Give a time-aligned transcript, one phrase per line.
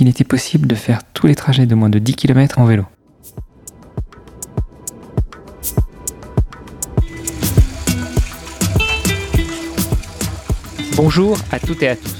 [0.00, 2.86] s'il était possible de faire tous les trajets de moins de 10 km en vélo.
[10.96, 12.19] Bonjour à toutes et à tous.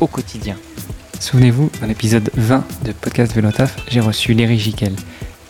[0.00, 0.56] au quotidien.
[1.18, 4.94] Souvenez-vous, dans l'épisode 20 de Podcast Vélotaf, j'ai reçu Léry Giquel.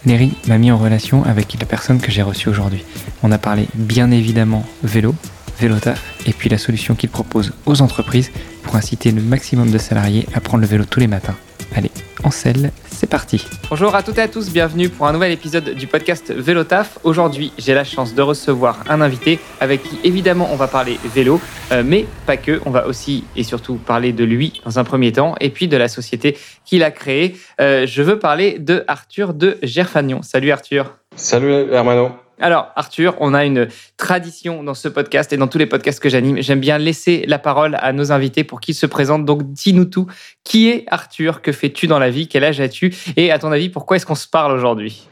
[0.06, 2.84] Léry m'a mis en relation avec la personne que j'ai reçue aujourd'hui.
[3.24, 5.14] On a parlé bien évidemment vélo,
[5.58, 8.30] Vélotaf, et puis la solution qu'il propose aux entreprises
[8.62, 11.36] pour inciter le maximum de salariés à prendre le vélo tous les matins.
[11.74, 11.90] Allez,
[12.24, 13.44] en selle, c'est parti.
[13.68, 16.98] Bonjour à toutes et à tous, bienvenue pour un nouvel épisode du podcast Vélotaf.
[17.04, 21.40] Aujourd'hui, j'ai la chance de recevoir un invité avec qui évidemment on va parler vélo,
[21.70, 25.12] euh, mais pas que, on va aussi et surtout parler de lui dans un premier
[25.12, 27.36] temps et puis de la société qu'il a créée.
[27.60, 30.22] Euh, je veux parler de Arthur de Gerfagnon.
[30.22, 30.96] Salut Arthur.
[31.14, 32.10] Salut Hermano.
[32.42, 36.08] Alors, Arthur, on a une tradition dans ce podcast et dans tous les podcasts que
[36.08, 36.40] j'anime.
[36.40, 39.26] J'aime bien laisser la parole à nos invités pour qu'ils se présentent.
[39.26, 40.06] Donc, dis-nous tout.
[40.42, 41.42] Qui est Arthur?
[41.42, 42.28] Que fais-tu dans la vie?
[42.28, 42.94] Quel âge as-tu?
[43.18, 45.06] Et à ton avis, pourquoi est-ce qu'on se parle aujourd'hui?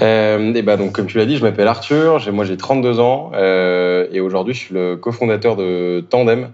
[0.00, 2.32] Euh, et ben donc, comme tu l'as dit, je m'appelle Arthur.
[2.32, 6.50] Moi, j'ai 32 ans euh, et aujourd'hui, je suis le cofondateur de Tandem,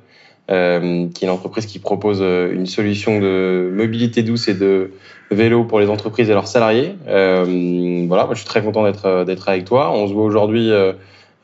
[0.50, 4.92] euh, qui est une entreprise qui propose euh, une solution de mobilité douce et de
[5.30, 6.94] vélo pour les entreprises et leurs salariés.
[7.08, 9.91] Euh, voilà, moi, je suis très content d'être euh, d'être avec toi.
[9.92, 10.92] On se voit aujourd'hui euh,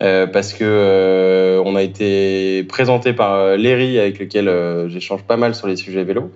[0.00, 4.50] parce que on a été présenté par Léry avec lequel
[4.88, 6.32] j'échange pas mal sur les sujets vélo.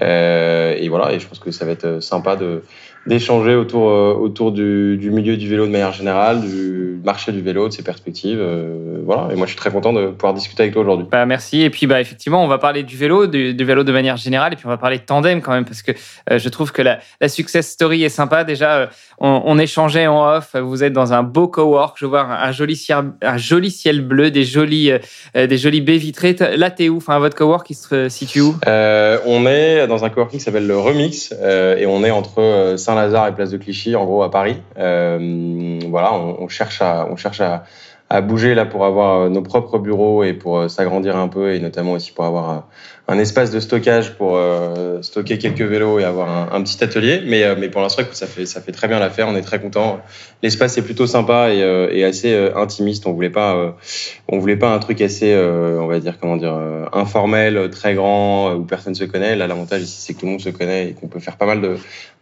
[0.00, 2.62] et voilà, et je pense que ça va être sympa de
[3.06, 7.40] d'échanger autour, euh, autour du, du, milieu du vélo de manière générale, du marché du
[7.40, 8.38] vélo, de ses perspectives.
[8.40, 9.28] Euh, voilà.
[9.32, 11.06] Et moi, je suis très content de pouvoir discuter avec toi aujourd'hui.
[11.10, 11.62] Bah, merci.
[11.62, 14.52] Et puis, bah, effectivement, on va parler du vélo, du, du, vélo de manière générale,
[14.52, 15.92] et puis on va parler de tandem quand même, parce que
[16.30, 18.44] euh, je trouve que la, la, success story est sympa.
[18.44, 20.54] Déjà, on, on, échangeait en off.
[20.56, 21.96] Vous êtes dans un beau cowork.
[21.98, 25.80] Je vois un, un joli, ciel, un joli ciel bleu, des jolis, euh, des jolies
[25.80, 26.36] baies vitrées.
[26.56, 26.98] Là, t'es où?
[26.98, 28.54] Enfin, votre cowork, il se situe où?
[28.66, 33.34] On est dans un coworking qui s'appelle le Remix, et on est entre Saint-Lazare et
[33.34, 34.56] Place de Clichy, en gros à Paris.
[34.78, 37.64] Euh, voilà, on, cherche à, à,
[38.08, 41.92] à, bouger là pour avoir nos propres bureaux et pour s'agrandir un peu et notamment
[41.92, 42.66] aussi pour avoir
[43.10, 47.22] un espace de stockage pour euh, stocker quelques vélos et avoir un, petit atelier.
[47.24, 49.26] Mais, euh, mais pour l'instant, ça fait, ça fait très bien l'affaire.
[49.28, 50.00] On est très content.
[50.42, 53.06] L'espace est plutôt sympa et, euh, assez intimiste.
[53.06, 53.74] On voulait pas,
[54.28, 56.58] on voulait pas un truc assez, on va dire comment dire,
[56.92, 59.36] informel, très grand où personne se connaît.
[59.36, 61.46] Là, l'avantage ici, c'est que tout le monde se connaît et qu'on peut faire pas
[61.46, 61.60] mal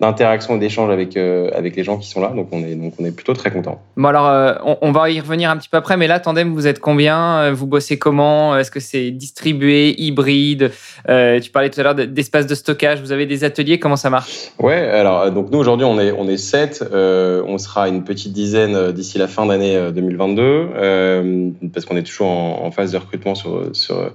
[0.01, 2.29] d'interactions et d'échanges avec avec les gens qui sont là.
[2.29, 3.83] Donc on est donc on est plutôt très content.
[3.97, 5.97] Bon alors, on, on, va y revenir un petit peu après.
[5.97, 7.53] Mais là, Tandem, vous êtes combien?
[7.53, 8.57] Vous bossez comment?
[8.57, 10.71] Est-ce que c'est distribué, hybride?
[11.09, 13.01] Euh, tu parlais tout à l'heure d'espace de stockage.
[13.01, 13.79] Vous avez des ateliers.
[13.79, 14.51] Comment ça marche?
[14.59, 14.75] Ouais.
[14.75, 16.85] Alors donc nous aujourd'hui on est on est sept.
[16.93, 21.97] Euh, on sera une petite dizaine euh, d'ici la fin d'année 2022 euh, parce qu'on
[21.97, 24.13] est toujours en, phase de recrutement sur sur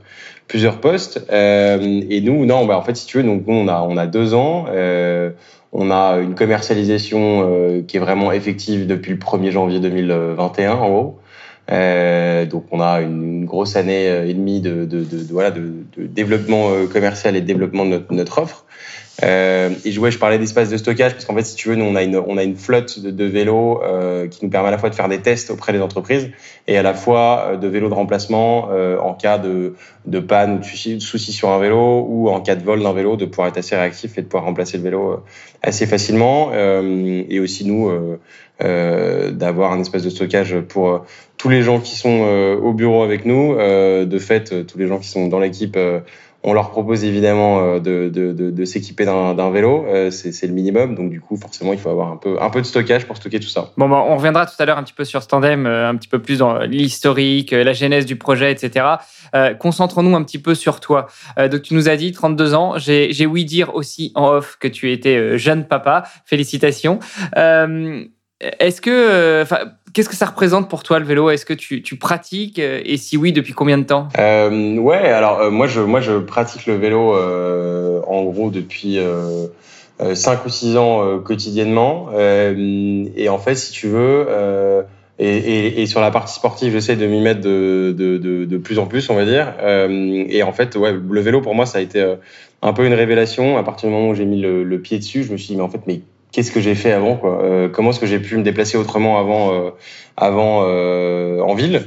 [0.47, 1.25] plusieurs postes.
[1.31, 3.97] Euh, et nous non bah en fait si tu veux donc nous on a on
[3.97, 4.65] a deux ans.
[5.73, 11.20] on a une commercialisation qui est vraiment effective depuis le 1er janvier 2021 en gros.
[11.69, 15.83] Euh, donc on a une, grosse année et demie de, de, de, de voilà, de,
[15.97, 18.65] développement euh, commercial et de développement de notre offre.
[19.23, 21.85] Euh, et ouais, je parlais d'espace de stockage parce qu'en fait, si tu veux, nous
[21.85, 24.77] on a une, on a une flotte de, vélos euh, qui nous permet à la
[24.77, 26.31] fois de faire des tests auprès des entreprises
[26.67, 30.55] et à la fois euh, de vélos de remplacement euh, en cas de, de panne
[30.55, 33.15] ou de souci, de souci sur un vélo ou en cas de vol d'un vélo,
[33.15, 35.17] de pouvoir être assez réactif et de pouvoir remplacer le vélo euh,
[35.61, 36.51] assez facilement.
[36.53, 37.91] et aussi nous
[38.59, 41.05] d'avoir un espace de stockage pour
[41.37, 43.55] tous les gens qui sont au bureau avec nous.
[43.55, 45.77] de fait, tous les gens qui sont dans l'équipe
[46.43, 50.95] on leur propose évidemment euh, de, s'équiper d'un vélo, euh, c'est le minimum.
[50.95, 53.71] Donc du coup, forcément, il faut avoir un peu, de stockage pour stocker tout ça.
[53.77, 55.95] Bon, bah, on reviendra tout à l'heure un petit peu sur ce tandem, euh, un
[55.95, 58.85] petit peu plus dans l'historique, la genèse du projet, etc.
[59.59, 61.07] Concentrons-nous un petit peu sur toi.
[61.37, 62.73] Donc tu nous as dit 32 ans.
[62.77, 66.03] J'ai ouï dire aussi en off que tu étais jeune papa.
[66.25, 66.99] Félicitations.
[68.59, 69.45] Est-ce que,
[69.93, 71.29] Qu'est-ce que ça représente pour toi le vélo?
[71.29, 72.59] Est-ce que tu, pratiques?
[72.59, 74.07] Et si oui, depuis combien de temps?
[74.17, 78.97] Euh, Ouais, alors euh, moi je moi je pratique le vélo euh, en gros depuis
[78.97, 79.47] euh,
[80.13, 84.27] 5 ou 6 ans euh, quotidiennement et en fait si tu veux
[85.23, 89.15] et, sur la partie sportive, j'essaie de m'y mettre de, de, plus en plus, on
[89.15, 89.53] va dire.
[89.59, 92.15] Euh, et en fait, ouais, le vélo pour moi, ça a été euh,
[92.63, 93.57] un peu une révélation.
[93.57, 95.61] À partir du moment où j'ai mis le, pied dessus, je me suis dit, mais
[95.61, 98.37] en fait, mais qu'est-ce que j'ai fait avant quoi euh, Comment est-ce que j'ai pu
[98.37, 99.71] me déplacer autrement avant, euh,
[100.17, 101.81] avant en ville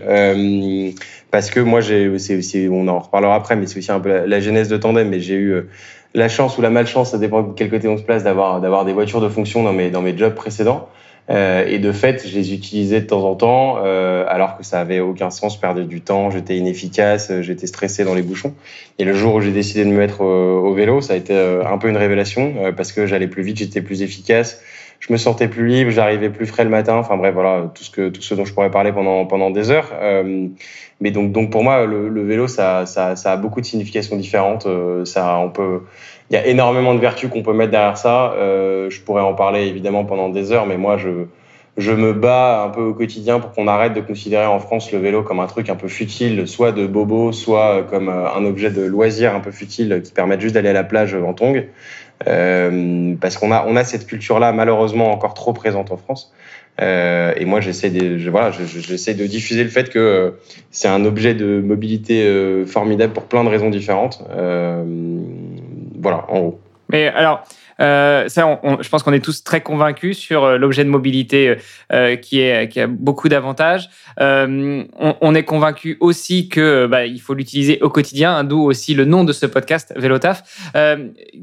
[1.31, 4.27] Parce que moi, j'ai, c'est, on en reparlera après, mais c'est aussi un peu la,
[4.27, 5.09] la genèse de tandem.
[5.09, 5.67] Mais j'ai eu
[6.15, 8.85] la chance ou la malchance, ça dépend de quel côté on se place, d'avoir d'avoir
[8.85, 10.89] des voitures de fonction dans mes dans mes jobs précédents.
[11.31, 14.81] Euh, et de fait, je les utilisais de temps en temps, euh, alors que ça
[14.81, 18.55] avait aucun sens, je perdais du temps, j'étais inefficace, euh, j'étais stressé dans les bouchons.
[18.99, 21.79] Et le jour où j'ai décidé de me mettre au, vélo, ça a été un
[21.79, 24.61] peu une révélation, parce que j'allais plus vite, j'étais plus efficace,
[25.01, 26.97] je me sentais plus libre, j'arrivais plus frais le matin.
[26.97, 29.71] Enfin bref, voilà, tout ce que tout ce dont je pourrais parler pendant pendant des
[29.71, 29.93] heures.
[31.01, 34.17] mais donc donc pour moi, le, le vélo, ça, ça, ça a beaucoup de significations
[34.17, 34.67] différentes.
[35.05, 35.83] ça, on peut
[36.31, 38.33] il y a énormément de vertus qu'on peut mettre derrière ça.
[38.33, 41.27] Euh, je pourrais en parler évidemment pendant des heures, mais moi, je,
[41.77, 44.99] je me bats un peu au quotidien pour qu'on arrête de considérer en France le
[44.99, 48.71] vélo comme un truc un peu futile, soit de bobo, soit comme euh, un objet
[48.71, 51.69] de loisir un peu futile qui permet juste d'aller à la plage en tongue.
[52.29, 56.33] Euh, parce qu'on a, on a cette culture-là malheureusement encore trop présente en France.
[56.81, 60.31] Euh, et moi, j'essaie de, voilà, j'essaie de diffuser le fait que euh,
[60.71, 64.25] c'est un objet de mobilité euh, formidable pour plein de raisons différentes.
[66.05, 66.61] Voilà, en gros.
[66.91, 67.45] Mais alors,
[67.81, 71.57] euh, ça, je pense qu'on est tous très convaincus sur euh, l'objet de mobilité
[71.93, 73.89] euh, qui, a beaucoup d'avantages.
[74.21, 79.07] On, est convaincu aussi que bah, il faut l'utiliser au quotidien, hein, d'où aussi le
[79.07, 80.43] nom de ce podcast, Vélotaf.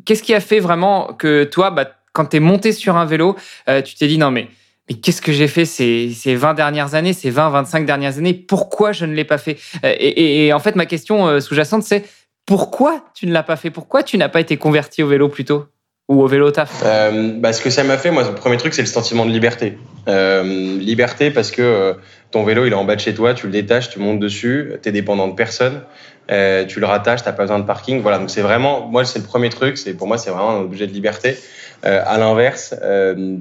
[0.05, 3.35] Qu'est-ce qui a fait vraiment que toi, bah, quand tu es monté sur un vélo,
[3.83, 4.47] tu t'es dit non mais
[4.89, 8.33] mais qu'est-ce que j'ai fait ces, ces 20 dernières années, ces 20, 25 dernières années?
[8.33, 9.57] Pourquoi je ne l'ai pas fait?
[9.83, 12.03] Et, en fait, ma question sous-jacente, c'est
[12.45, 13.69] pourquoi tu ne l'as pas fait?
[13.69, 15.65] Pourquoi tu n'as pas été converti au vélo plus tôt?
[16.09, 16.81] Ou au vélo taf?
[16.83, 19.31] Euh, bah, Ce que ça m'a fait, moi, le premier truc, c'est le sentiment de
[19.31, 19.77] liberté.
[20.09, 21.93] Euh, liberté parce que euh,
[22.31, 24.73] ton vélo, il est en bas de chez toi, tu le détaches, tu montes dessus,
[24.83, 25.81] tu es dépendant de personne,
[26.27, 28.01] tu le rattaches, tu n'as pas besoin de parking.
[28.01, 30.61] Voilà, donc c'est vraiment, moi, c'est le premier truc, c'est pour moi, c'est vraiment un
[30.61, 31.37] objet de liberté.
[31.83, 32.75] À l'inverse,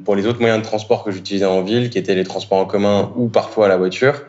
[0.04, 2.66] pour les autres moyens de transport que j'utilisais en ville, qui étaient les transports en
[2.66, 4.22] commun ou parfois la voiture,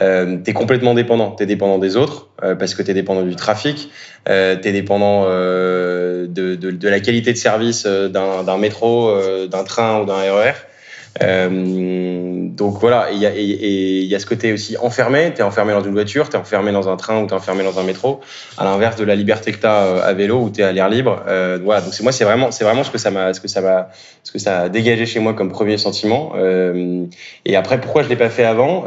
[0.00, 1.32] euh, tu es complètement dépendant.
[1.32, 3.90] Tu es dépendant des autres euh, parce que tu es dépendant du trafic,
[4.28, 9.14] euh, tu es dépendant euh, de, de, de, la qualité de service euh, d'un métro,
[9.48, 10.52] d'un train ou d'un RER.
[11.22, 15.44] E donc voilà, il y, a, et, y a ce côté aussi enfermé, tu es
[15.44, 17.78] enfermé dans une voiture, tu es enfermé dans un train ou tu es enfermé dans
[17.78, 18.20] un métro,
[18.56, 20.88] à l'inverse de la liberté que tu as à vélo où tu es à l'air
[20.88, 21.22] libre.
[21.64, 23.60] voilà, donc c'est moi c'est vraiment c'est vraiment ce que ça m'a ce que ça
[23.60, 23.90] m'a
[24.22, 26.32] ce que ça a dégagé chez moi comme premier sentiment.
[27.44, 28.84] et après pourquoi je l'ai pas fait avant?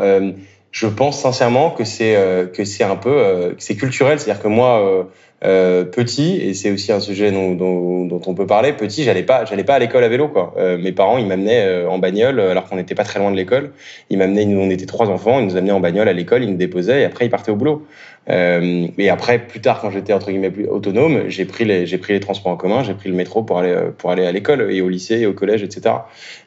[0.76, 4.50] Je pense sincèrement que c'est euh, que c'est un peu euh, c'est culturel, c'est-à-dire que
[4.50, 5.08] moi
[5.44, 8.74] euh, euh, petit et c'est aussi un sujet dont, on peut parler.
[8.74, 10.54] Petit, j'allais pas j'allais pas à l'école à vélo quoi.
[10.80, 13.72] mes parents ils m'amenaient en bagnole alors qu'on n'était pas très loin de l'école.
[14.10, 16.50] Ils m'amenaient, nous on était trois enfants, ils nous amenaient en bagnole à l'école, ils
[16.50, 17.86] nous déposaient et après ils partaient au boulot.
[18.30, 21.98] Euh, et après, plus tard, quand j'étais entre guillemets plus autonome, j'ai pris les j'ai
[22.00, 24.72] pris les transports en commun, j'ai pris le métro pour aller pour aller à l'école
[24.72, 25.96] et au lycée et au collège, etc.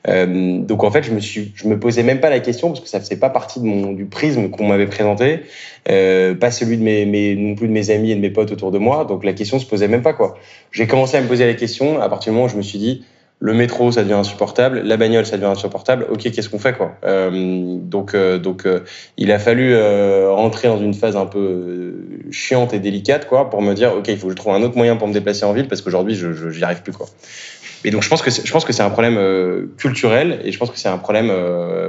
[0.08, 2.81] Euh, donc en fait, je me suis je me posais même pas la question parce
[2.81, 5.41] que ça faisait pas partie du prisme qu'on m'avait présenté,
[5.88, 8.50] euh, pas celui de mes, mes non plus de mes amis et de mes potes
[8.50, 9.04] autour de moi.
[9.04, 10.36] Donc la question se posait même pas quoi.
[10.72, 12.78] J'ai commencé à me poser la question à partir du moment où je me suis
[12.78, 13.04] dit
[13.40, 16.06] le métro ça devient insupportable, la bagnole ça devient insupportable.
[16.10, 18.80] Ok, qu'est-ce qu'on fait quoi euh, Donc euh, donc euh,
[19.16, 19.76] il a fallu
[20.28, 21.94] rentrer dans une phase un peu
[22.30, 24.76] chiante et délicate quoi pour me dire ok il faut que je trouve un autre
[24.76, 27.06] moyen pour me déplacer en ville parce qu'aujourd'hui je j'y arrive plus quoi.
[27.84, 30.70] Et donc je pense que je pense que c'est un problème culturel et je pense
[30.70, 31.31] que c'est un problème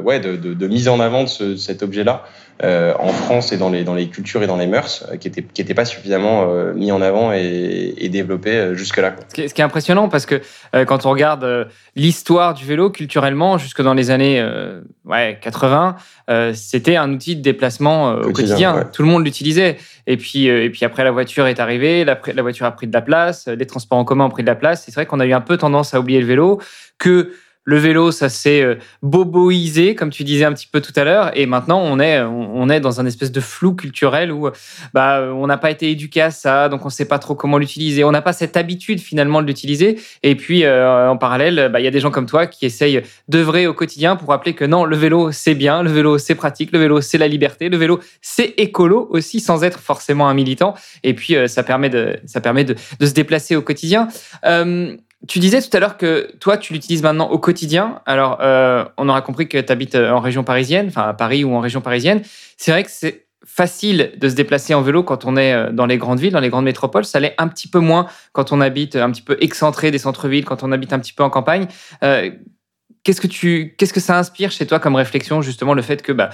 [0.03, 2.25] ouais de, mise en avant de ce, cet objet là
[2.63, 5.43] en France et dans les, dans les cultures et dans les mœurs euh, qui n'étaient
[5.43, 9.15] qui étaient pas suffisamment euh, mis en avant et, et développés jusque-là.
[9.29, 10.41] Ce, qui est, ce qui est impressionnant parce que
[10.85, 14.45] quand on regarde l'histoire du vélo culturellement, jusque dans les années
[15.05, 15.95] ouais, 80,
[16.53, 18.89] c'était un outil de déplacement au quotidien.
[18.91, 19.77] Tout le monde l'utilisait.
[20.05, 22.93] Et puis, et puis après, la voiture est arrivée, la, la voiture a pris de
[22.93, 24.83] la place, les transports en commun ont pris de la place.
[24.85, 26.61] C'est vrai qu'on a eu un peu tendance à oublier le vélo,
[26.97, 27.31] que
[27.69, 31.31] le vélo, ça s'est euh, boboisé, comme tu disais un petit peu tout à l'heure,
[31.37, 34.49] et maintenant on est, on est dans un espèce de flou culturel où
[34.93, 37.59] bah, on n'a pas été éduqué à ça, donc on ne sait pas trop comment
[37.59, 38.03] l'utiliser.
[38.03, 39.99] On n'a pas cette habitude finalement de l'utiliser.
[40.23, 43.03] Et puis euh, en parallèle, bah, il y a des gens comme toi qui essayent
[43.27, 46.71] d'œuvrer au quotidien pour rappeler que non, le vélo c'est bien, le vélo c'est pratique,
[46.71, 50.73] le vélo c'est la liberté, le vélo c'est écolo aussi sans être forcément un militant.
[51.03, 54.07] Et puis euh, ça permet de, ça permet de se déplacer au quotidien.
[55.27, 58.01] Tu disais tout à l'heure que toi, tu l'utilises maintenant au quotidien.
[58.05, 61.43] Alors, euh, on aura compris que tu habites euh, en région parisienne, enfin à Paris
[61.43, 62.21] ou en région parisienne.
[62.55, 65.85] C'est vrai que c'est facile de se déplacer en vélo quand on est euh, dans
[65.85, 67.03] les grandes villes, dans les grandes métropoles.
[67.03, 70.45] Ça l'est un petit peu moins quand on habite un petit peu excentré des centres-villes,
[70.45, 71.67] quand on habite un petit peu en campagne.
[72.01, 76.29] qu'est-ce que que ça inspire chez toi comme réflexion justement le fait que bah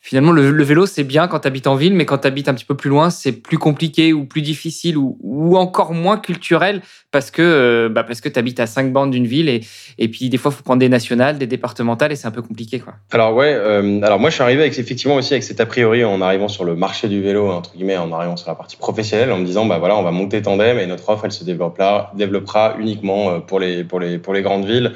[0.00, 2.54] finalement, le, vélo, c'est bien quand tu habites en ville, mais quand tu habites un
[2.54, 7.30] petit peu plus loin, c'est plus compliqué ou plus difficile ou, encore moins culturel parce
[7.30, 9.60] que, euh, bah que tu habites à cinq bandes d'une ville et,
[9.98, 12.42] et puis des fois, il faut prendre des nationales, des départementales et c'est un peu
[12.42, 12.78] compliqué.
[12.78, 12.94] Quoi.
[13.10, 16.04] Alors, ouais, euh, alors moi, je suis arrivé avec, effectivement aussi avec cet a priori
[16.04, 19.32] en arrivant sur le marché du vélo, entre guillemets, en arrivant sur la partie professionnelle,
[19.32, 22.12] en me disant, bah voilà, on va monter tandem et notre offre, elle se développera,
[22.14, 24.92] développera uniquement euh, pour les, pour, les, pour les grandes villes.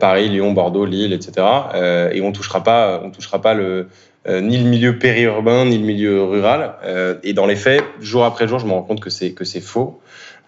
[0.00, 1.46] Paris, Lyon, Bordeaux, Lille, etc.
[2.12, 3.86] et on touchera pas, on touchera pas le,
[4.28, 6.74] euh, ni le milieu périurbain, ni le milieu rural.
[6.84, 9.44] Euh, et dans les faits, jour après jour, je me rends compte que c'est que
[9.44, 10.00] c'est faux.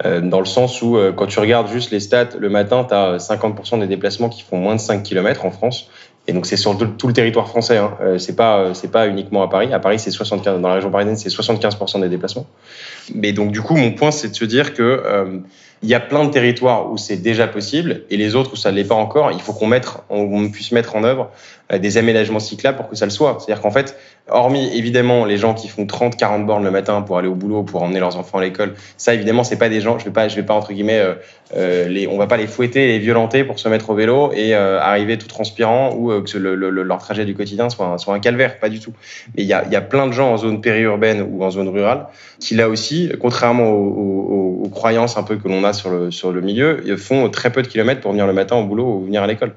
[0.05, 3.17] Euh, dans le sens où, quand tu regardes juste les stats, le matin, tu as
[3.17, 5.89] 50% des déplacements qui font moins de 5 km en France.
[6.29, 7.79] Et donc c'est sur tout, le territoire français.
[7.79, 7.97] Hein.
[8.19, 9.73] c'est pas c'est pas uniquement à Paris.
[9.73, 10.61] À Paris, c'est 75.
[10.61, 12.47] Dans la région parisienne, c'est 75% des déplacements.
[13.13, 15.43] Mais donc du coup, mon point, c'est de se dire que
[15.83, 18.71] il y a plein de territoires où c'est déjà possible et les autres où ça
[18.71, 19.33] ne l'est pas encore.
[19.33, 21.31] Il faut qu'on puisse mettre en œuvre
[21.73, 23.39] euh, des aménagements cyclables pour que ça le soit.
[23.41, 23.97] C'est-à-dire qu'en fait,
[24.31, 27.65] hormis évidemment les gens qui font 30, 40 bornes le matin pour aller au boulot,
[27.65, 30.29] pour emmener leurs enfants à l'école, ça évidemment c'est pas des gens, je vais pas,
[30.29, 31.15] je vais pas entre guillemets, euh,
[31.57, 34.55] euh les, on va pas les fouetter, les violenter pour se mettre au vélo et
[34.55, 38.61] euh, arriver tout transpirant ou que le, le, leur trajet du quotidien soit un, calvaire,
[38.61, 38.93] pas du tout.
[39.37, 42.07] Mais il y a, plein de gens en zone périurbaine ou en zone rurale
[42.39, 46.41] qui là aussi, contrairement aux croyances un peu que l'on a sur le sur le
[46.41, 49.27] milieu, font très peu de kilomètres pour venir le matin au boulot ou venir à
[49.27, 49.53] l'école.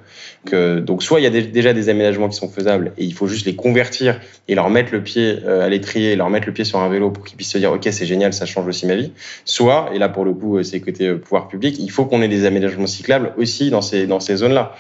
[0.52, 3.46] Donc, soit il y a déjà des aménagements qui sont faisables et il faut juste
[3.46, 6.80] les convertir et leur mettre le pied euh, à l'étrier, leur mettre le pied sur
[6.80, 9.12] un vélo pour qu'ils puissent se dire ok c'est génial, ça change aussi ma vie.
[9.46, 12.22] Soit et là pour le coup euh, c'est côté euh, pouvoir public, il faut qu'on
[12.22, 14.76] ait des aménagements cyclables aussi dans ces dans ces zones là,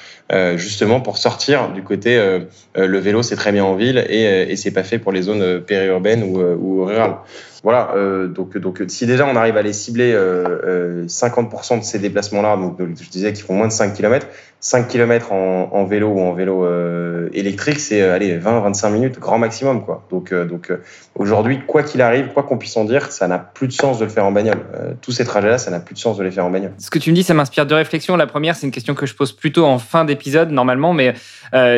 [0.57, 2.17] justement pour sortir du côté
[2.75, 5.61] le vélo c'est très bien en ville et, et c'est pas fait pour les zones
[5.61, 7.17] périurbaines ou rurales.
[7.65, 11.83] Voilà, euh, donc, donc si déjà on arrive à les cibler euh, 50% euh, de
[11.83, 14.27] ces déplacements-là, donc je disais qu'ils font moins de 5 km,
[14.65, 19.85] 5 km en, vélo ou en vélo euh, électrique, c'est allez 20-25 minutes grand maximum
[19.85, 20.07] quoi.
[20.09, 20.73] Donc, donc
[21.13, 24.05] aujourd'hui, quoi qu'il arrive, quoi qu'on puisse en dire, ça n'a plus de sens de
[24.05, 24.65] le faire en bagnole.
[25.01, 26.73] tous ces trajets-là, ça n'a plus de sens de les faire en bagnole.
[26.79, 28.15] Ce que tu me dis, ça m'inspire deux réflexions.
[28.15, 31.13] La première, c'est une question que je pose plutôt en fin d'épisode normalement, mais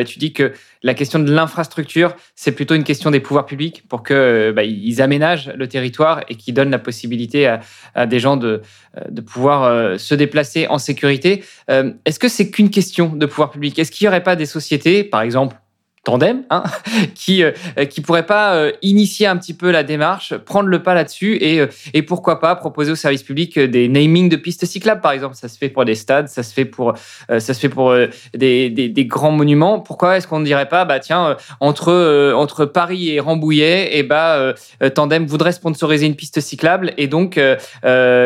[0.06, 4.02] tu dis que la question de l'infrastructure, c'est plutôt une question des pouvoirs publics pour
[4.02, 7.56] que bah, ils aménagent le territoire et qu'ils donnent la possibilité
[7.94, 8.62] à, des gens de,
[8.96, 11.42] euh, de pouvoir euh, se déplacer en sécurité.
[11.70, 14.46] Euh, est-ce que c'est qu'une question de pouvoir public Est-ce qu'il n'y aurait pas des
[14.46, 15.56] sociétés, par exemple
[16.04, 16.62] tandem, hein,
[17.14, 17.52] qui euh,
[17.88, 21.60] qui pourrait pas euh, initier un petit peu la démarche, prendre le pas là-dessus et,
[21.60, 25.34] euh, et pourquoi pas proposer au service public des namings de pistes cyclables par exemple.
[25.36, 26.94] Ça se fait pour des stades, ça se fait pour
[27.28, 27.94] ça se fait pour
[28.34, 29.80] des, des, grands monuments.
[29.80, 34.02] Pourquoi est-ce qu'on ne dirait pas bah tiens entre entre Paris et Rambouillet et eh
[34.02, 34.54] bah
[34.94, 37.40] tandem voudrait sponsoriser une piste cyclable et donc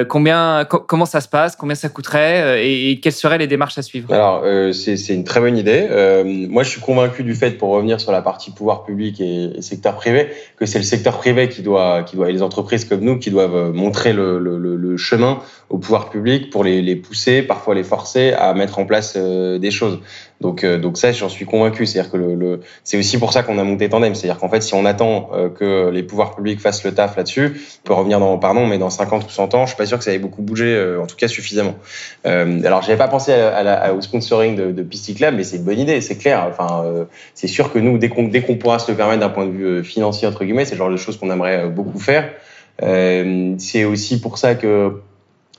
[0.09, 4.13] combien comment ça se passe, combien ça coûterait et, quelles seraient les démarches à suivre?
[4.13, 5.89] Alors c'est une très bonne idée.
[6.49, 9.97] moi je suis convaincu du fait pour revenir sur la partie pouvoir public et, secteur
[9.97, 13.19] privé, que c'est le secteur privé qui doit, qui doit, et les entreprises comme nous
[13.19, 18.33] qui doivent montrer le, chemin au pouvoir public pour les, les, pousser, parfois les forcer
[18.33, 20.01] à mettre en place euh, des choses.
[20.43, 21.87] Donc, euh, donc ça, j'en suis convaincu.
[21.87, 24.15] C'est-à-dire que le, le c'est aussi pour ça qu'on a monté Tandem.
[24.15, 27.63] C'est-à-dire qu'en fait, si on attend euh, que les pouvoirs publics fassent le taf là-dessus,
[27.85, 29.97] on peut revenir dans, pardon, mais dans 50 ou 100 ans, je suis pas sûr
[29.97, 31.77] que ça ait beaucoup bougé, en tout cas suffisamment.
[32.27, 35.57] Euh, alors, j'avais pas pensé à, à au sponsoring de, de Pistic Lab, mais c'est
[35.57, 36.47] une bonne idée, c'est clair.
[36.51, 36.85] Enfin,
[37.35, 39.53] c'est sûr que nous, dès qu'on dès qu'on pourra se le permettre d'un point de
[39.53, 42.31] vue financier entre guillemets, c'est le genre de choses qu'on aimerait beaucoup faire.
[42.81, 45.01] c'est aussi pour ça que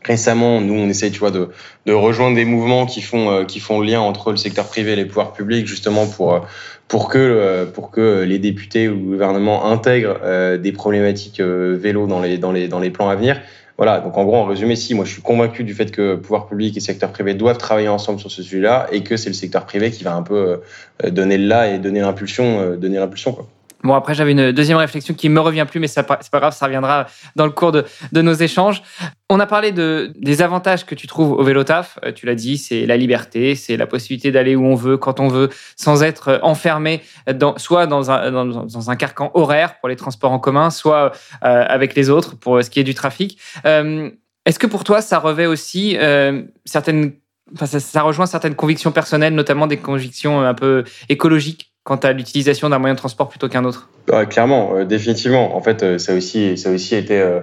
[0.04, 1.50] récemment, nous, on essaye, tu vois, de,
[1.86, 4.94] de rejoindre des mouvements qui font euh, qui font le lien entre le secteur privé
[4.94, 6.40] et les pouvoirs publics, justement pour euh,
[6.88, 10.20] pour que euh, pour que les députés ou le gouvernement intègrent
[10.58, 13.40] des problématiques vélo dans les dans les dans les plans à venir.
[13.78, 16.46] Voilà, donc en gros, en résumé, si moi je suis convaincu du fait que pouvoir
[16.46, 19.66] public et secteur privé doivent travailler ensemble sur ce sujet-là et que c'est le secteur
[19.66, 20.62] privé qui va un peu
[21.04, 23.48] donner le là et donner l'impulsion, donner l'impulsion quoi.
[23.84, 26.66] Bon, après, j'avais une deuxième réflexion qui me revient plus, mais c'est pas, grave, ça
[26.66, 28.82] reviendra dans le cours de, de, nos échanges.
[29.30, 32.00] On a parlé de, des avantages que tu trouves au vélo taf.
[32.06, 35.20] Euh, tu l'as dit, c'est la liberté, c'est la possibilité d'aller où on veut, quand
[35.20, 39.96] on veut, sans être enfermé dans, soit dans un, dans, un carcan horaire pour les
[39.96, 41.12] transports en commun, soit
[41.44, 43.38] euh, avec les autres pour ce qui est du trafic.
[43.66, 44.10] Euh,
[44.46, 47.14] Est-ce que pour toi, ça revêt aussi euh, certaines,
[47.54, 51.73] enfin, ça rejoint certaines convictions personnelles, notamment des convictions un peu écologiques?
[51.84, 53.90] Quant à l'utilisation d'un moyen de transport plutôt qu'un autre
[54.30, 55.56] Clairement, euh, définitivement.
[55.56, 57.42] En fait, euh, ça aussi, ça aussi été euh,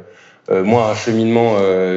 [0.64, 1.54] moi un cheminement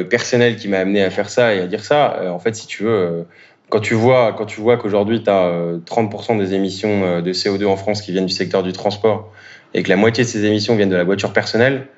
[0.08, 2.20] personnel qui m'a amené à faire ça et à dire ça.
[2.30, 3.26] en fait, si tu veux,
[3.68, 5.50] quand tu vois, quand tu vois qu'aujourd'hui tu as
[5.86, 9.32] 30% des émissions de CO2 en France qui viennent du secteur du transport
[9.72, 11.88] et que la moitié de ces émissions viennent de la voiture personnelle,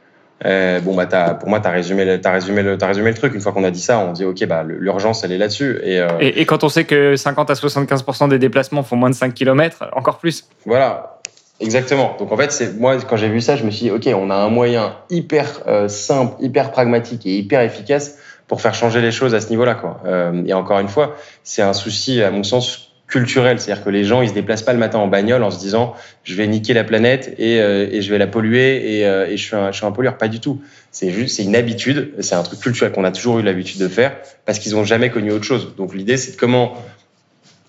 [0.44, 3.16] Euh, bon bah as, pour moi t'as résumé le, as résumé le as résumé le
[3.16, 3.34] truc.
[3.34, 5.80] Une fois qu'on a dit ça on dit ok bah l'urgence elle est là-dessus.
[5.82, 9.14] Et, euh, et, quand on sait que 50 à 75 des déplacements font moins de
[9.14, 10.48] 5 km encore plus.
[10.66, 11.20] Voilà.
[11.58, 12.16] Exactement.
[12.18, 14.28] Donc en fait c'est moi quand j'ai vu ça je me suis dit ok on
[14.28, 19.10] a un moyen hyper euh, simple hyper pragmatique et hyper efficace pour faire changer les
[19.10, 20.02] choses à ce niveau-là quoi.
[20.46, 24.22] Et encore une fois c'est un souci à mon sens culturel, c'est-à-dire que les gens
[24.22, 25.94] ils se déplacent pas le matin en bagnole en se disant
[26.24, 29.36] je vais niquer la planète et, euh, et je vais la polluer et, euh, et
[29.36, 30.60] je, suis un, je suis un pollueur, pas du tout.
[30.90, 33.88] C'est juste c'est une habitude, c'est un truc culturel qu'on a toujours eu l'habitude de
[33.88, 35.74] faire parce qu'ils ont jamais connu autre chose.
[35.76, 36.74] Donc l'idée c'est de comment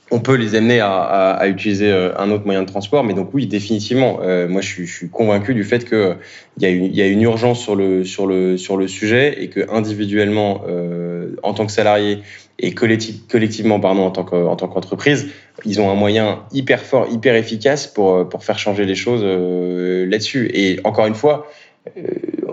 [0.09, 3.13] on peut les amener à, à, à, utiliser euh, un autre moyen de transport, mais
[3.13, 4.19] donc oui, définitivement.
[4.21, 6.15] Euh, moi, je suis, je suis, convaincu du fait que
[6.57, 9.43] il y, a une, y a une urgence sur le sur le sur le sujet
[9.43, 12.19] et que individuellement, euh, en tant que salarié,
[12.59, 15.27] et collectivement pardon en tant que, en tant qu'entreprise,
[15.65, 20.05] ils ont un moyen hyper fort, hyper efficace pour pour faire changer les choses euh,
[20.05, 20.49] là-dessus.
[20.53, 21.47] Et encore une fois,
[21.97, 22.01] euh,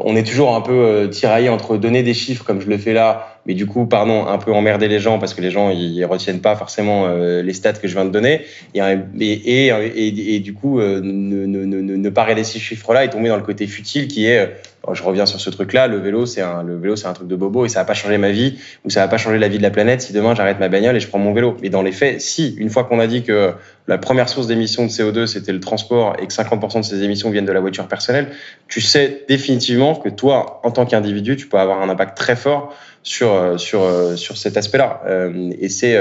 [0.00, 2.92] on est toujours un peu euh, tiraillé entre donner des chiffres comme je le fais
[2.92, 6.04] là, mais du coup, pardon, un peu emmerder les gens parce que les gens ils
[6.04, 8.42] retiennent pas forcément les stats que je viens de donner,
[8.74, 8.80] et,
[9.18, 13.28] et, et, et du coup ne, ne, ne, ne pas regarder ces chiffres-là et tomber
[13.28, 14.50] dans le côté futile qui est
[14.92, 15.86] je reviens sur ce truc-là.
[15.86, 17.94] Le vélo, c'est un, le vélo, c'est un truc de bobo et ça va pas
[17.94, 20.34] changer ma vie ou ça va pas changer la vie de la planète si demain
[20.34, 21.56] j'arrête ma bagnole et je prends mon vélo.
[21.62, 23.52] Mais dans les faits, si une fois qu'on a dit que
[23.86, 27.30] la première source d'émissions de CO2 c'était le transport et que 50% de ces émissions
[27.30, 28.28] viennent de la voiture personnelle,
[28.68, 32.74] tu sais définitivement que toi, en tant qu'individu, tu peux avoir un impact très fort
[33.04, 35.02] sur euh, sur euh, sur cet aspect-là.
[35.06, 35.96] Euh, et c'est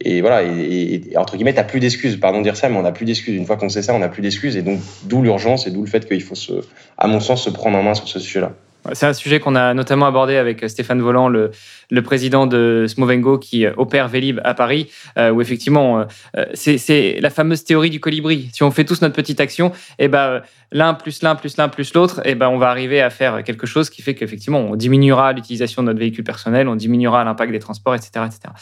[0.00, 2.20] et voilà et, et, entre guillemets, t'as plus d'excuses.
[2.20, 3.34] Pardon de dire ça, mais on n'a plus d'excuses.
[3.34, 4.56] Une fois qu'on sait ça, on n'a plus d'excuses.
[4.56, 6.52] Et donc d'où l'urgence et d'où le fait qu'il faut se,
[6.98, 8.52] à mon sens, se prendre en main sur ce sujet-là.
[8.94, 11.50] C'est un sujet qu'on a notamment abordé avec Stéphane Volant, le,
[12.02, 16.04] président de Smovengo qui opère Vélib à Paris, euh, où effectivement,
[16.36, 18.50] euh, c'est la fameuse théorie du colibri.
[18.52, 21.68] Si on fait tous notre petite action, et eh ben, l'un plus l'un plus l'un
[21.68, 24.60] plus l'autre, et eh ben, on va arriver à faire quelque chose qui fait qu'effectivement,
[24.60, 28.52] on diminuera l'utilisation de notre véhicule personnel, on diminuera l'impact des transports, etc., etc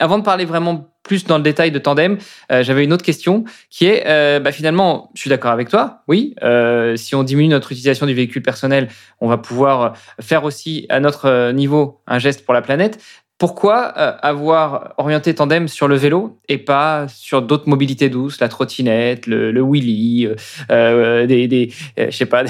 [0.00, 2.18] avant de parler vraiment plus dans le détail de Tandem,
[2.50, 6.02] euh, j'avais une autre question qui est, euh, bah, finalement, je suis d'accord avec toi,
[6.08, 8.88] oui, euh, si on diminue notre utilisation du véhicule personnel,
[9.20, 13.02] on va pouvoir faire aussi à notre niveau un geste pour la planète.
[13.38, 19.26] Pourquoi avoir orienté Tandem sur le vélo et pas sur d'autres mobilités douces, la trottinette,
[19.26, 20.28] le, le wheelie,
[20.68, 22.44] des, des je sais pas,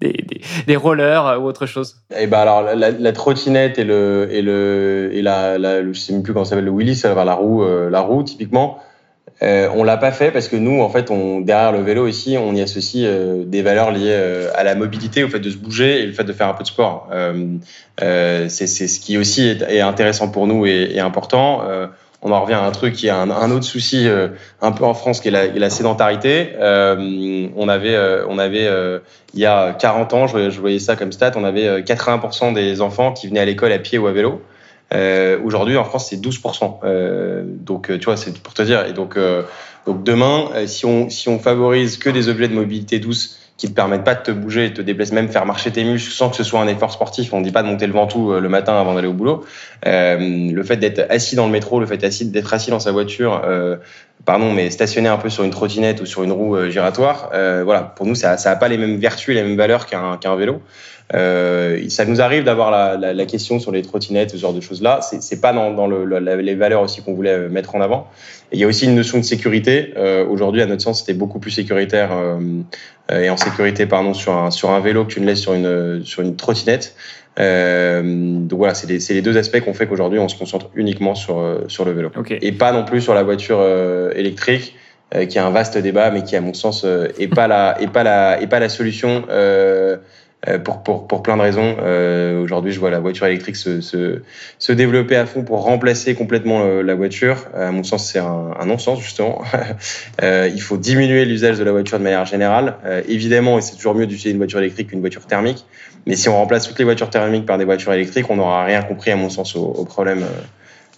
[0.66, 5.10] des, rollers ou autre chose Et eh ben alors la, trottinette et le et le
[5.12, 7.34] et la, la je sais même plus comment ça s'appelle le wheelie, ça va la
[7.34, 8.80] roue euh, la roue typiquement.
[9.42, 12.36] Euh, on l'a pas fait parce que nous en fait on derrière le vélo ici
[12.38, 15.56] on y associe euh, des valeurs liées euh, à la mobilité, au fait de se
[15.56, 17.10] bouger et le fait de faire un peu de sport.
[17.98, 21.62] c'est ce qui aussi est, intéressant pour nous et important
[22.24, 24.28] on en revient à un truc qui est un, un autre souci euh,
[24.62, 26.52] un peu en France qui est la, la sédentarité.
[26.58, 28.68] Euh, on avait, euh, on avait
[29.34, 32.80] il y a 40 ans, je, je, voyais ça comme stat, on avait 80% des
[32.80, 34.42] enfants qui venaient à l'école à pied ou à vélo.
[35.44, 37.44] Aujourd'hui, en France, c'est 12%.
[37.44, 38.86] donc, tu vois, c'est pour te dire.
[38.86, 39.18] Et donc,
[39.86, 43.74] donc demain, si on, si on favorise que des objets de mobilité douce qui te
[43.74, 46.42] permettent pas de te bouger, te déplacer, même faire marcher tes muscles sans que ce
[46.42, 47.32] soit un effort sportif.
[47.32, 49.44] On ne dit pas de monter le ventoux euh, le matin avant d'aller au boulot.
[49.86, 53.42] Euh, le fait d'être assis dans le métro, le fait d'être assis dans sa voiture,
[53.44, 53.76] euh,
[54.24, 57.62] pardon, mais stationner un peu sur une trottinette ou sur une roue euh, giratoire, euh,
[57.64, 60.60] voilà, pour nous, ça n'a pas les mêmes vertus, les mêmes valeurs qu'un qu'un vélo.
[61.12, 64.60] Euh, ça nous arrive d'avoir la, la, la, question sur les trottinettes, ce genre de
[64.60, 65.00] choses-là.
[65.02, 68.08] C'est pas dans, dans le, les valeurs aussi qu'on voulait euh, mettre en avant.
[68.52, 69.92] Et il y a aussi une notion de sécurité.
[69.96, 72.62] Euh, Aujourd'hui, à notre sens, c'était beaucoup plus sécuritaire euh,
[73.12, 76.02] et en sécurité, pardon, sur un, sur un vélo que tu ne laisses sur une,
[76.04, 76.94] sur une trottinette.
[77.38, 81.14] Euh, donc voilà, c'est les, les, deux aspects qu'on fait qu'aujourd'hui, on se concentre uniquement
[81.14, 82.12] sur, sur le vélo.
[82.16, 82.38] Okay.
[82.40, 83.62] Et pas non plus sur la voiture
[84.14, 84.76] électrique,
[85.28, 86.86] qui est un vaste débat, mais qui, à mon sens,
[87.18, 89.24] est pas la, est pas la, est pas la solution.
[89.28, 89.96] Euh, euh,
[90.64, 91.76] pour, pour, pour plein de raisons.
[91.80, 94.20] Euh, Aujourd'hui, je vois la voiture électrique se, se,
[94.58, 97.46] se, développer à fond pour remplacer complètement euh, la voiture.
[97.54, 99.42] À mon sens, c'est un, un non-sens, justement.
[100.22, 102.76] euh, il faut diminuer l'usage de la voiture de manière générale.
[102.84, 105.64] Euh, évidemment, et c'est toujours mieux d'utiliser une voiture électrique qu'une voiture thermique.
[106.06, 108.82] Mais si on remplace toutes les voitures thermiques par des voitures électriques, on n'aura rien
[108.82, 110.24] compris, à mon sens, au, au problème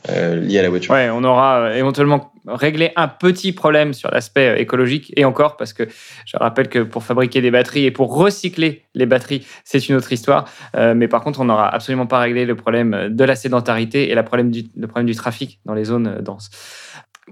[0.08, 0.94] euh, euh, lié à la voiture.
[0.94, 5.56] Ouais, on aura euh, éventuellement réglé un petit problème sur l'aspect euh, écologique et encore
[5.56, 5.84] parce que
[6.24, 10.12] je rappelle que pour fabriquer des batteries et pour recycler les batteries, c'est une autre
[10.12, 10.48] histoire.
[10.74, 14.22] mais par contre, on n'aura absolument pas réglé le problème de la sédentarité et le
[14.22, 16.50] problème du, le problème du trafic dans les zones denses.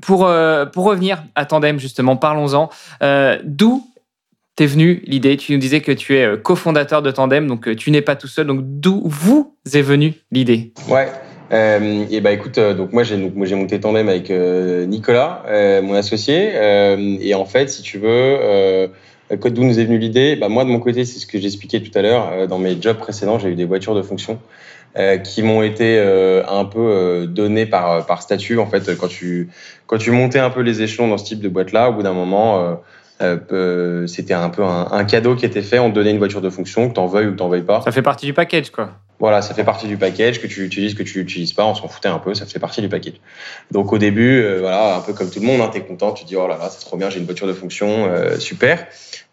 [0.02, 0.28] Pour,
[0.72, 2.68] pour revenir à Tandem, justement, parlons-en.
[3.44, 3.86] D'où
[4.56, 5.36] t'es venu l'idée?
[5.36, 8.46] Tu nous disais que tu es cofondateur de Tandem, donc tu n'es pas tout seul.
[8.46, 10.72] Donc d'où vous est venue l'idée?
[10.88, 11.08] Ouais,
[11.54, 15.82] euh, et bah écoute, euh, donc moi j'ai j'ai monté tandem avec euh, Nicolas, euh,
[15.82, 16.52] mon associé,
[17.20, 18.88] et en fait si tu veux,
[19.30, 21.96] d'où nous est venue l'idée bah, Moi, de mon côté, c'est ce que j'expliquais tout
[21.96, 22.48] à l'heure.
[22.48, 24.40] dans mes jobs précédents, j'ai eu des voitures de fonction.
[25.24, 25.98] qui m'ont été
[26.48, 29.48] un peu données par par statut en fait quand tu
[29.86, 32.02] quand tu montais un peu les échelons dans ce type de boîte là au bout
[32.02, 32.78] d'un moment
[33.22, 35.78] euh, c'était un peu un, cadeau qui était fait.
[35.78, 37.80] On te donnait une voiture de fonction, que t'en veuilles ou que t'en veuilles pas.
[37.82, 38.90] Ça fait partie du package, quoi.
[39.20, 41.86] Voilà, ça fait partie du package, que tu utilises, que tu n'utilises pas, on s'en
[41.86, 43.14] foutait un peu, ça fait partie du package.
[43.70, 46.12] Donc au début, euh, voilà, un peu comme tout le monde, hein, tu es content,
[46.12, 48.86] tu dis oh là là, c'est trop bien, j'ai une voiture de fonction, euh, super.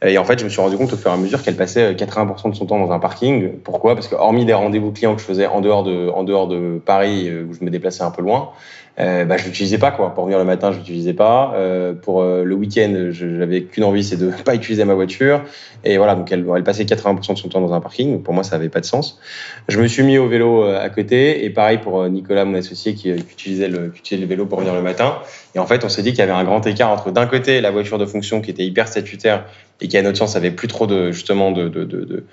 [0.05, 1.93] Et en fait, je me suis rendu compte au fur et à mesure qu'elle passait
[1.93, 3.53] 80% de son temps dans un parking.
[3.63, 3.95] Pourquoi?
[3.95, 6.79] Parce que hormis des rendez-vous clients que je faisais en dehors de, en dehors de
[6.83, 8.51] Paris, où je me déplaçais un peu loin,
[8.99, 10.13] euh, bah, je l'utilisais pas quoi.
[10.13, 11.53] Pour venir le matin, je l'utilisais pas.
[11.55, 15.43] Euh, pour euh, le week-end, j'avais qu'une envie, c'est de pas utiliser ma voiture.
[15.83, 18.21] Et voilà, donc elle, passait 80% de son temps dans un parking.
[18.21, 19.19] Pour moi, ça avait pas de sens.
[19.67, 21.45] Je me suis mis au vélo euh, à côté.
[21.45, 23.91] Et pareil pour Nicolas, mon associé, qui, utilisait le,
[24.25, 25.19] vélo pour venir le matin.
[25.55, 27.61] Et en fait, on s'est dit qu'il y avait un grand écart entre d'un côté
[27.61, 29.45] la voiture de fonction qui était hyper statutaire
[29.79, 32.23] et qui à notre sens avait plus trop de justement de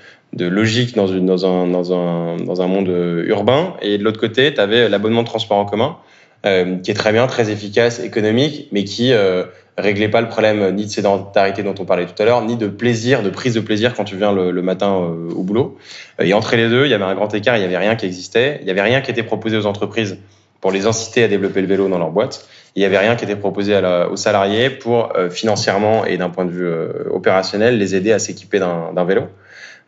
[0.47, 2.89] logique dans, une, dans, un, dans, un, dans un monde
[3.27, 3.75] urbain.
[3.81, 5.97] Et de l'autre côté, tu avais l'abonnement de transport en commun
[6.47, 9.45] euh, qui est très bien, très efficace, économique, mais qui euh,
[9.77, 12.69] réglait pas le problème ni de sédentarité dont on parlait tout à l'heure, ni de
[12.69, 15.77] plaisir, de prise de plaisir quand tu viens le, le matin euh, au boulot.
[16.21, 18.07] Et entre les deux, il y avait un grand écart, il y avait rien qui
[18.07, 20.19] existait, il y avait rien qui était proposé aux entreprises
[20.61, 22.47] pour les inciter à développer le vélo dans leur boîte.
[22.77, 26.31] Il y avait rien qui était proposé à la, aux salariés pour financièrement et d'un
[26.31, 26.69] point de vue
[27.11, 29.23] opérationnel les aider à s'équiper d'un vélo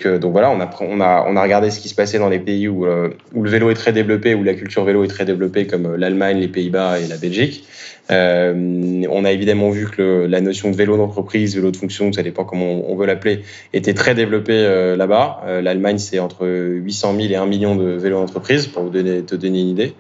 [0.06, 1.00] donc voilà, on a, on,
[1.36, 3.74] on regardé ce qui se passait dans les pays où, euh, où le vélo est
[3.74, 7.06] très développé, où la culture vélo est très développée, comme euh, l'Allemagne, les Pays-Bas et
[7.06, 7.64] la Belgique.
[8.10, 12.22] Euh, on a évidemment vu que la notion de vélo d'entreprise, vélo de fonction, ça
[12.22, 15.42] dépend comment on, veut l'appeler, était très développée là-bas.
[15.62, 19.36] L'Allemagne, c'est entre 800 000 et 1 million de vélos d'entreprise, pour vous donner, te
[19.36, 19.94] donner une idée.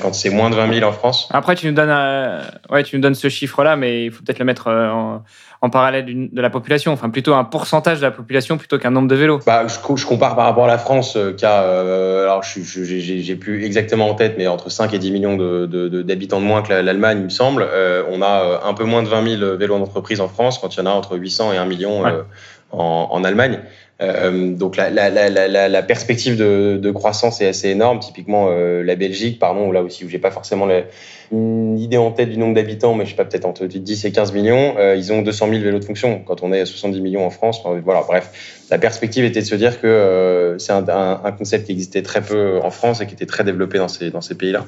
[0.00, 1.28] quand c'est moins de 20 000 en France.
[1.30, 1.94] Après, tu nous donnes,
[2.70, 5.22] ouais, tu nous donnes ce chiffre-là, mais il faut peut-être le mettre en,
[5.66, 9.08] en parallèle de la population, enfin plutôt un pourcentage de la population plutôt qu'un nombre
[9.08, 9.40] de vélos.
[9.46, 12.60] Bah, je, je, compare par rapport à la France, euh, qui a, euh, alors je
[12.62, 16.62] j'ai plus exactement en tête, mais entre 5 et 10 millions d'habitants de, de, moins
[16.62, 17.66] que l'Allemagne, il me semble.
[17.68, 20.78] Euh, on a un peu moins de 20 000 vélos d'entreprise en France, quand il
[20.78, 22.02] y en a entre 800 et 1 million
[22.72, 23.60] en, Allemagne.
[24.02, 28.00] Euh, donc la, perspective de, croissance est assez énorme.
[28.00, 30.68] Typiquement euh, la Belgique, pardon, là aussi où j'ai pas forcément
[31.32, 34.12] une idée en tête du nombre d'habitants, mais je sais pas peut-être entre 10 et
[34.12, 34.74] 15 millions.
[34.78, 37.30] Euh, ils ont 200 000 vélos de fonction quand on est à 70 millions en
[37.30, 37.62] France.
[37.84, 42.20] voilà, bref, la perspective était de se dire que c'est un, concept qui existait très
[42.20, 44.66] peu en France et qui était très développé dans ces pays-là.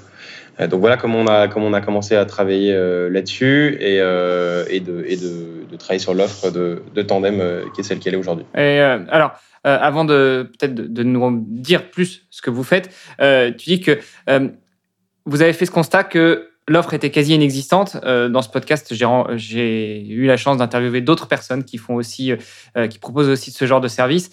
[0.67, 2.73] Donc voilà comment on a commencé à travailler
[3.11, 8.19] là-dessus et, de travailler sur l'offre de, de, tandem euh, qui est celle qu'elle est
[8.19, 8.45] aujourd'hui.
[8.55, 9.33] Et euh, alors,
[9.67, 13.99] euh, avant de peut-être de, nous dire plus ce que vous faites, tu dis que
[15.27, 17.97] vous avez fait ce constat que l'offre était quasi inexistante.
[18.03, 18.95] dans ce podcast,
[19.37, 22.33] j'ai eu la chance d'interviewer d'autres personnes qui font aussi,
[22.91, 24.31] qui proposent aussi ce genre de service.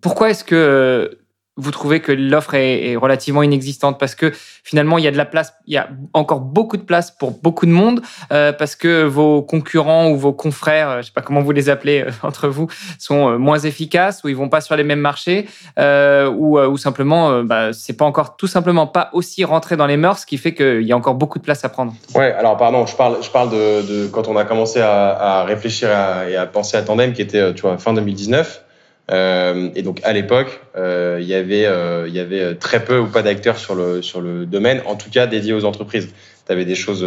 [0.00, 1.18] pourquoi est-ce que
[1.56, 5.24] vous trouvez que l'offre est, relativement inexistante parce que finalement il y a de la
[5.24, 9.04] place, il y a encore beaucoup de place pour beaucoup de monde euh, parce que
[9.04, 12.48] vos concurrents ou vos confrères, euh, je sais pas comment vous les appelez euh, entre
[12.48, 17.72] vous, sont moins efficaces ou ils vont pas sur les mêmes marchés ou, simplement bah,
[17.72, 20.82] c'est pas encore tout simplement pas aussi rentré dans les mœurs, ce qui fait qu'il
[20.82, 21.94] y a encore beaucoup de place à prendre.
[22.14, 25.88] Ouais, alors pardon, je parle, je parle de, quand on a commencé à, réfléchir
[26.28, 28.65] et à penser à Tandem qui était fin 2019.
[29.10, 32.98] Euh, et donc à l'époque, euh, il y avait, euh, il y avait très peu
[32.98, 36.08] ou pas d'acteurs sur le sur le domaine, en tout cas dédiés aux entreprises.
[36.46, 37.04] Tu avais des choses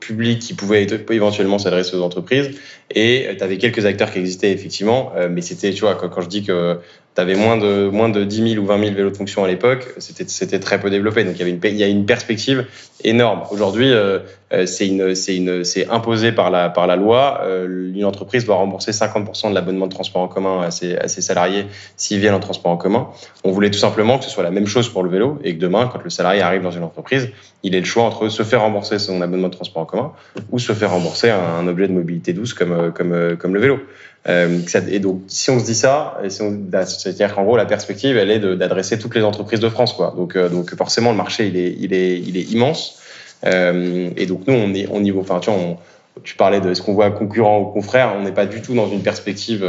[0.00, 2.50] publiques qui pouvaient éventuellement s'adresser aux entreprises,
[2.92, 6.28] et tu avais quelques acteurs qui existaient effectivement, mais c'était, tu vois, quand, quand je
[6.28, 6.80] dis que
[7.20, 9.48] tu avais moins de, moins de 10 000 ou 20 000 vélos de fonction à
[9.48, 11.24] l'époque, c'était, très peu développé.
[11.24, 12.66] Donc il y avait une, il y a une perspective
[13.04, 13.42] énorme.
[13.50, 14.20] Aujourd'hui, euh,
[14.52, 17.42] euh, c'est, imposé par la, par la loi.
[17.44, 21.08] Euh, une entreprise doit rembourser 50% de l'abonnement de transport en commun à ses, à
[21.08, 23.08] ses salariés s'ils viennent en transport en commun.
[23.44, 25.60] On voulait tout simplement que ce soit la même chose pour le vélo et que
[25.60, 27.28] demain, quand le salarié arrive dans une entreprise,
[27.62, 30.12] il ait le choix entre se faire rembourser son abonnement de transport en commun
[30.50, 33.80] ou se faire rembourser un, un objet de mobilité douce comme, comme, comme le vélo.
[34.28, 38.30] Euh, et donc, si on se dit ça, bah, c'est-à-dire qu'en gros, la perspective, elle
[38.30, 40.12] est d'adresser toutes les entreprises de France, quoi.
[40.16, 43.00] Donc, euh, donc forcément, le marché, il est, il est, il est immense.
[43.46, 45.78] Euh, et donc, nous, on est au niveau, enfin, tu vois,
[46.22, 48.90] tu parlais de ce qu'on voit concurrent ou confrère, on n'est pas du tout dans
[48.90, 49.64] une perspective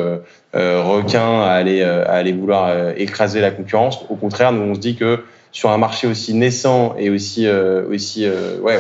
[0.54, 4.00] requin à aller, à aller vouloir écraser la concurrence.
[4.10, 8.28] Au contraire, nous, on se dit que sur un marché aussi naissant et aussi, aussi
[8.28, 8.80] ouais,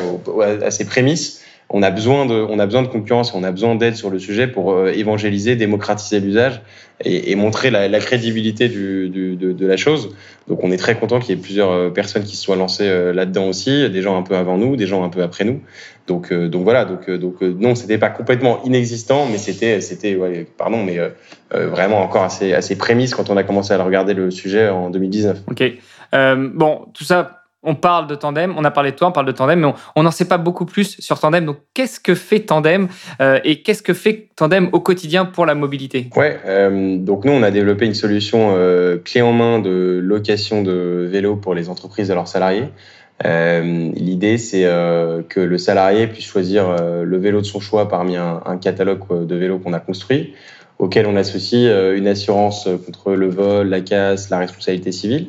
[0.63, 1.40] à ses prémices,
[1.73, 4.19] on a besoin de, on a besoin de concurrence, on a besoin d'aide sur le
[4.19, 6.61] sujet pour évangéliser, démocratiser l'usage
[7.03, 10.15] et, montrer la, crédibilité du, de, la chose.
[10.47, 13.47] Donc on est très content qu'il y ait plusieurs personnes qui se soient lancées là-dedans
[13.47, 15.61] aussi, des gens un peu avant nous, des gens un peu après nous.
[16.07, 20.19] Donc, donc voilà, donc, donc non, c'était pas complètement inexistant, mais c'était, c'était,
[20.57, 20.99] pardon, mais
[21.51, 25.43] vraiment encore assez, assez prémisse quand on a commencé à regarder le sujet en 2019.
[25.49, 25.63] Ok.
[26.53, 29.31] bon, tout ça on parle de Tandem, on a parlé de toi, on parle de
[29.31, 31.45] Tandem, mais on n'en sait pas beaucoup plus sur Tandem.
[31.45, 32.87] Donc, qu'est-ce que fait Tandem
[33.21, 36.09] euh, et qu'est-ce que fait Tandem au quotidien pour la mobilité?
[36.15, 40.63] Ouais, euh, donc nous, on a développé une solution euh, clé en main de location
[40.63, 42.69] de vélos pour les entreprises et leurs salariés.
[43.23, 48.57] L'idée, c'est que le salarié puisse choisir le vélo de son choix parmi un, un
[48.57, 50.33] catalogue de vélos qu'on a construit,
[50.79, 55.27] auquel on associe une assurance contre le vol, la casse, la responsabilité civile.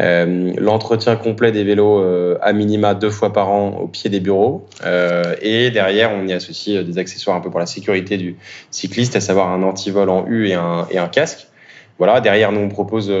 [0.00, 4.20] Euh, l'entretien complet des vélos euh, à minima deux fois par an au pied des
[4.20, 4.66] bureaux.
[4.84, 8.36] Euh, et derrière, on y associe des accessoires un peu pour la sécurité du
[8.70, 11.48] cycliste, à savoir un antivol en U et un, et un casque.
[11.98, 13.12] Voilà, derrière, nous, on propose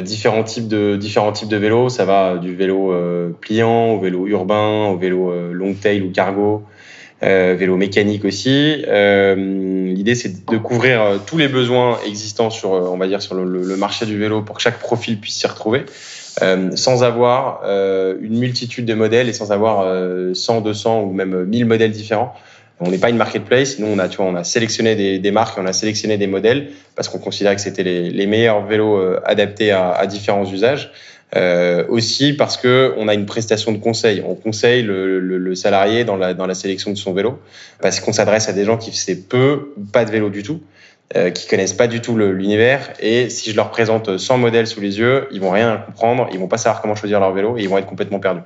[0.00, 1.88] différents types de différents types de vélos.
[1.88, 2.92] Ça va du vélo
[3.40, 6.64] pliant au vélo urbain, au vélo long tail ou cargo,
[7.20, 8.84] vélo mécanique aussi.
[8.86, 14.06] L'idée, c'est de couvrir tous les besoins existants sur, on va dire, sur le, marché
[14.06, 15.84] du vélo pour que chaque profil puisse s'y retrouver.
[16.42, 21.12] Euh, sans avoir euh, une multitude de modèles et sans avoir euh, 100, 200 ou
[21.12, 22.32] même 1000 modèles différents.
[22.80, 23.78] On n'est pas une marketplace.
[23.78, 26.68] Nous, on a, tu vois, on a sélectionné des, marques, on a sélectionné des modèles
[26.94, 30.92] parce qu'on considérait que c'était les, meilleurs vélos euh, adaptés à, différents usages.
[31.36, 34.22] Euh, aussi parce que on a une prestation de conseil.
[34.26, 37.38] On conseille le, le, le salarié dans la, dans la sélection de son vélo
[37.82, 40.60] parce qu'on s'adresse à des gens qui font peu ou pas de vélo du tout.
[41.16, 44.82] Euh, qui connaissent pas du tout l'univers et si je leur présente 100 modèles sous
[44.82, 47.62] les yeux, ils vont rien comprendre, ils vont pas savoir comment choisir leur vélo et
[47.62, 48.42] ils vont être complètement perdus.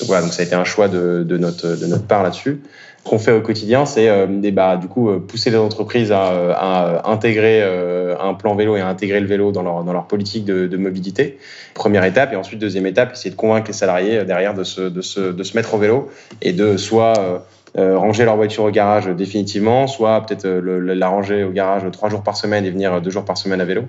[0.00, 2.62] Donc voilà, donc ça a été un choix de, de notre de notre part là-dessus.
[3.04, 7.10] Qu'on fait au quotidien, c'est euh, bah, du coup euh, pousser les entreprises à, à
[7.10, 10.44] intégrer euh, un plan vélo et à intégrer le vélo dans leur dans leur politique
[10.44, 11.38] de, de, mobilité.
[11.74, 15.00] Première étape et ensuite deuxième étape, essayer de convaincre les salariés derrière de se de
[15.00, 16.10] se de se mettre au vélo
[16.42, 17.44] et de soit
[17.76, 22.08] euh, ranger leur voiture au garage définitivement, soit peut-être euh, la ranger au garage trois
[22.08, 23.84] jours par semaine et venir deux jours par semaine à vélo.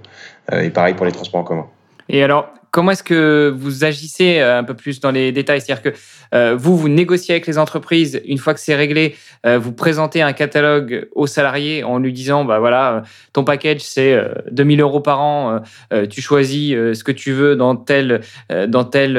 [0.52, 1.65] Euh, et pareil pour les transports en commun.
[2.10, 5.62] Et alors, comment est-ce que vous agissez un peu plus dans les détails?
[5.62, 5.97] C'est-à-dire que
[6.34, 8.21] euh, vous, vous négociez avec les entreprises.
[8.25, 12.45] Une fois que c'est réglé, euh, vous présentez un catalogue aux salariés en lui disant,
[12.45, 13.03] bah voilà,
[13.34, 14.17] ton package c'est
[14.51, 15.62] 2000 euros par an.
[16.10, 18.21] tu choisis ce que tu veux dans telle,
[18.67, 19.15] dans telle,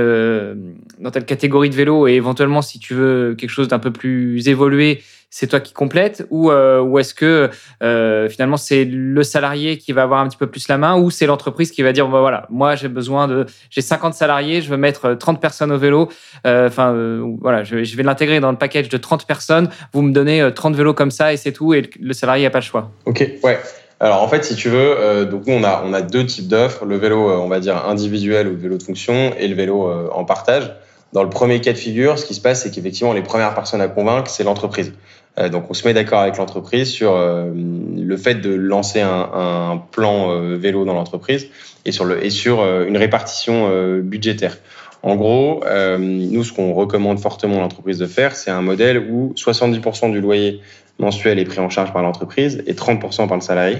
[0.98, 4.48] dans telle catégorie de vélo et éventuellement si tu veux quelque chose d'un peu plus
[4.48, 7.50] évolué c'est toi qui complètes ou, euh, ou est-ce que
[7.82, 11.10] euh, finalement c'est le salarié qui va avoir un petit peu plus la main ou
[11.10, 14.68] c'est l'entreprise qui va dire bah, voilà moi j'ai besoin de j'ai 50 salariés je
[14.68, 16.08] veux mettre 30 personnes au vélo
[16.46, 16.94] euh, enfin
[17.40, 20.94] voilà je, vais l'intégrer dans le package de 30 personnes vous me donnez 30 vélos
[20.94, 23.58] comme ça et c'est tout et le salarié n'a pas le choix ok ouais
[24.02, 26.48] alors en fait, si tu veux, euh, donc nous on a on a deux types
[26.48, 29.92] d'offres le vélo, on va dire individuel ou le vélo de fonction, et le vélo
[30.10, 30.72] en partage.
[31.12, 33.80] Dans le premier cas de figure, ce qui se passe, c'est qu'effectivement les premières personnes
[33.80, 34.92] à convaincre, c'est l'entreprise.
[35.38, 39.82] Euh, donc on se met d'accord avec l'entreprise sur euh, le fait de lancer un,
[39.92, 41.46] plan euh, vélo dans l'entreprise
[41.84, 43.70] et sur, une répartition
[44.02, 44.58] budgétaire.
[45.02, 45.64] En gros,
[45.98, 50.20] nous, ce qu'on recommande fortement à l'entreprise de faire, c'est un modèle où 70% du
[50.20, 50.60] loyer
[50.98, 53.78] mensuel est pris en charge par l'entreprise et 30% par le salarié.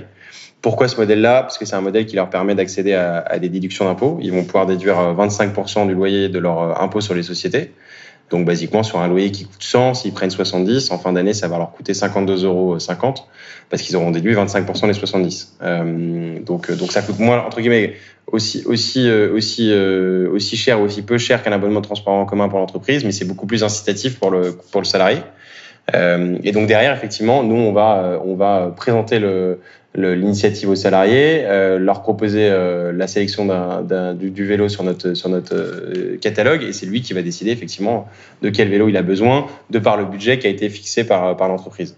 [0.62, 1.42] Pourquoi ce modèle-là?
[1.42, 4.18] Parce que c'est un modèle qui leur permet d'accéder à, à, des déductions d'impôts.
[4.22, 7.72] Ils vont pouvoir déduire 25% du loyer de leur impôt sur les sociétés.
[8.30, 11.48] Donc, basiquement, sur un loyer qui coûte 100, s'ils prennent 70, en fin d'année, ça
[11.48, 12.78] va leur coûter 52,50 euros
[13.68, 15.56] parce qu'ils auront déduit 25% des 70.
[15.62, 17.94] Euh, donc, euh, donc, ça coûte moins, entre guillemets,
[18.32, 22.14] aussi, aussi, euh, aussi, euh, aussi cher ou aussi peu cher qu'un abonnement de transport
[22.14, 25.18] en commun pour l'entreprise, mais c'est beaucoup plus incitatif pour le, pour le salarié.
[25.94, 29.60] Euh, et donc derrière, effectivement, nous, on va, on va présenter le,
[29.94, 33.46] l'initiative aux salariés, euh, leur proposer euh, la sélection
[34.14, 38.06] du, vélo sur notre, sur notre euh, catalogue, et c'est lui qui va décider effectivement
[38.42, 41.36] de quel vélo il a besoin, de par le budget qui a été fixé par,
[41.36, 41.96] par l'entreprise.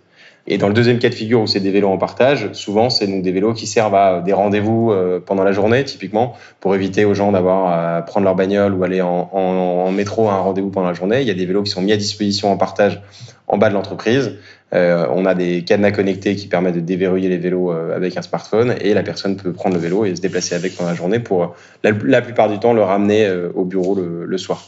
[0.48, 3.06] Et dans le deuxième cas de figure où c'est des vélos en partage, souvent c'est
[3.06, 4.92] donc des vélos qui servent à des rendez-vous
[5.24, 9.00] pendant la journée, typiquement, pour éviter aux gens d'avoir à prendre leur bagnole ou aller
[9.00, 11.20] en métro à un rendez-vous pendant la journée.
[11.20, 13.00] Il y a des vélos qui sont mis à disposition en partage
[13.46, 14.32] en bas de l'entreprise.
[14.74, 18.22] Euh, on a des cadenas connectés qui permettent de déverrouiller les vélos euh, avec un
[18.22, 21.18] smartphone et la personne peut prendre le vélo et se déplacer avec pendant la journée
[21.18, 24.64] pour la, plupart du temps le ramener euh, au bureau le, soir.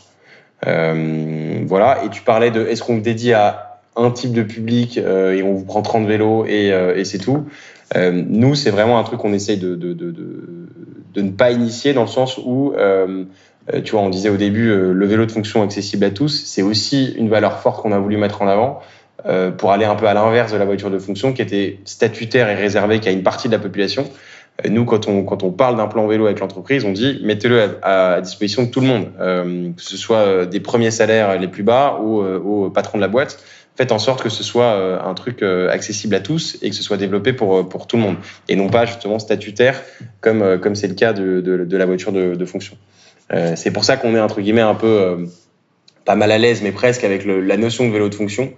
[0.62, 2.04] Voilà.
[2.04, 5.64] Et tu parlais de est-ce qu'on dédie à un type de public et on vous
[5.64, 7.46] prend 30 vélos et, c'est tout.
[7.94, 12.38] Nous, c'est vraiment un truc qu'on essaye de, de, ne pas initier dans le sens
[12.38, 12.72] où,
[13.84, 17.12] tu vois, on disait au début, le vélo de fonction accessible à tous, c'est aussi
[17.16, 18.80] une valeur forte qu'on a voulu mettre en avant.
[19.56, 22.54] Pour aller un peu à l'inverse de la voiture de fonction qui était statutaire et
[22.54, 24.10] réservée qu'à une partie de la population.
[24.68, 28.20] Nous, quand on, quand on parle d'un plan vélo avec l'entreprise, on dit mettez-le à,
[28.20, 29.06] disposition de tout le monde,
[29.76, 33.42] que ce soit des premiers salaires les plus bas ou au patron de la boîte
[33.76, 36.76] faites en sorte que ce soit euh, un truc euh, accessible à tous et que
[36.76, 38.16] ce soit développé pour, euh, pour tout le monde
[38.48, 39.82] et non pas justement statutaire
[40.20, 42.76] comme comme c'est le cas de, de, de, la voiture de, de fonction.
[43.32, 45.26] Euh, c'est pour ça qu'on est entre guillemets un peu
[46.04, 48.52] pas mal à l'aise mais presque avec le, la notion de vélo de fonction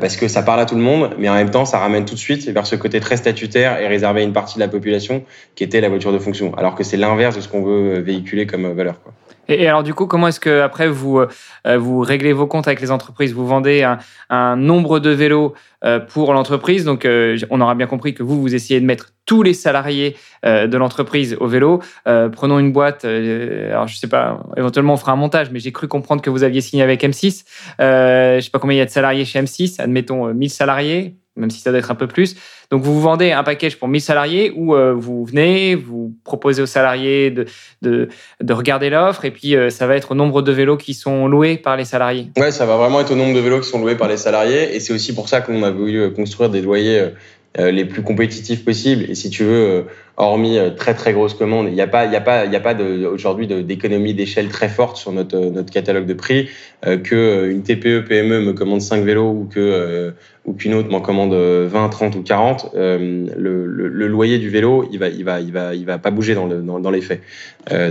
[0.00, 2.14] parce que ça parle à tout le monde mais en même temps ça ramène tout
[2.14, 5.24] de suite vers ce côté très statutaire et réservé à une partie de la population
[5.54, 8.46] qui était la voiture de fonction alors que c'est l'inverse de ce qu'on veut véhiculer
[8.46, 9.02] comme valeur.
[9.02, 9.14] Quoi.
[9.50, 12.80] Et, alors du coup, comment est-ce que après vous euh, vous réglez vos comptes avec
[12.80, 13.32] les entreprises?
[13.32, 13.82] Vous vendez
[14.30, 16.84] un, nombre de vélos euh, pour l'entreprise?
[16.84, 20.16] Donc euh, on aura bien compris que vous vous essayez de mettre tous les salariés
[20.44, 21.80] de l'entreprise au vélo.
[22.04, 23.04] prenons une boîte.
[23.04, 26.42] alors je sais pas, éventuellement on fera un montage, mais j'ai cru comprendre que vous
[26.42, 27.44] aviez signé avec M6.
[27.78, 29.80] je sais pas combien il y a de salariés chez M6.
[29.80, 32.36] Admettons 1000 salariés même si ça doit être un peu plus.
[32.70, 36.66] Donc, vous vendez un package pour 1000 salariés où euh, vous venez, vous proposez aux
[36.66, 37.46] salariés de,
[37.82, 38.08] de,
[38.40, 41.26] de regarder l'offre et puis euh, ça va être au nombre de vélos qui sont
[41.26, 42.28] loués par les salariés.
[42.36, 44.76] Ouais, ça va vraiment être au nombre de vélos qui sont loués par les salariés
[44.76, 47.08] et c'est aussi pour ça qu'on a voulu construire des loyers euh,
[47.58, 49.10] les plus compétitifs possibles.
[49.10, 49.82] Et si tu veux, euh,
[50.16, 52.52] hormis euh, très très grosses commandes, il n'y a pas, il y a pas, il
[52.52, 56.48] y a pas aujourd'hui d'économie d'échelle très forte sur notre notre catalogue de prix.
[56.82, 60.12] que une TPE PME me commande 5 vélos ou que
[60.44, 64.88] ou qu'une autre m'en commande 20, 30 ou 40, le, le, le, loyer du vélo,
[64.90, 67.02] il va, il va, il va, il va pas bouger dans, le, dans, dans les
[67.02, 67.20] faits.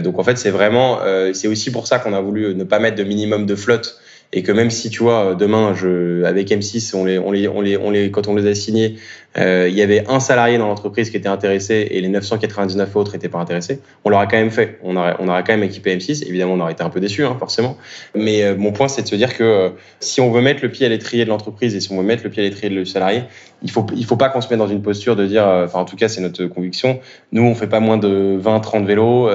[0.04, 1.00] donc en fait, c'est vraiment,
[1.34, 4.00] c'est aussi pour ça qu'on a voulu ne pas mettre de minimum de flotte
[4.32, 7.62] et que même si tu vois demain je avec M6 on les on les on
[7.62, 8.98] les on les quand on les a signés
[9.38, 13.14] euh, il y avait un salarié dans l'entreprise qui était intéressé et les 999 autres
[13.14, 13.80] étaient pas intéressés.
[14.04, 16.60] On l'aurait quand même fait on aurait on aurait quand même équipé M6 évidemment on
[16.60, 17.78] aurait été un peu déçu hein, forcément.
[18.16, 20.70] Mais euh, mon point c'est de se dire que euh, si on veut mettre le
[20.70, 22.86] pied à l'étrier de l'entreprise et si on veut mettre le pied à l'étrier du
[22.86, 23.24] salarié
[23.62, 25.80] il faut il faut pas qu'on se mette dans une posture de dire euh, enfin
[25.80, 27.00] en tout cas c'est notre conviction
[27.32, 29.30] nous on fait pas moins de 20 30 vélos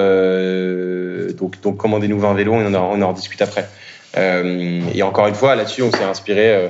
[1.33, 3.61] donc donc commandez-nous 20 vélos et on en, on en discute après.
[3.61, 6.69] euh, et encore une fois, là-dessus, on s'est inspiré euh,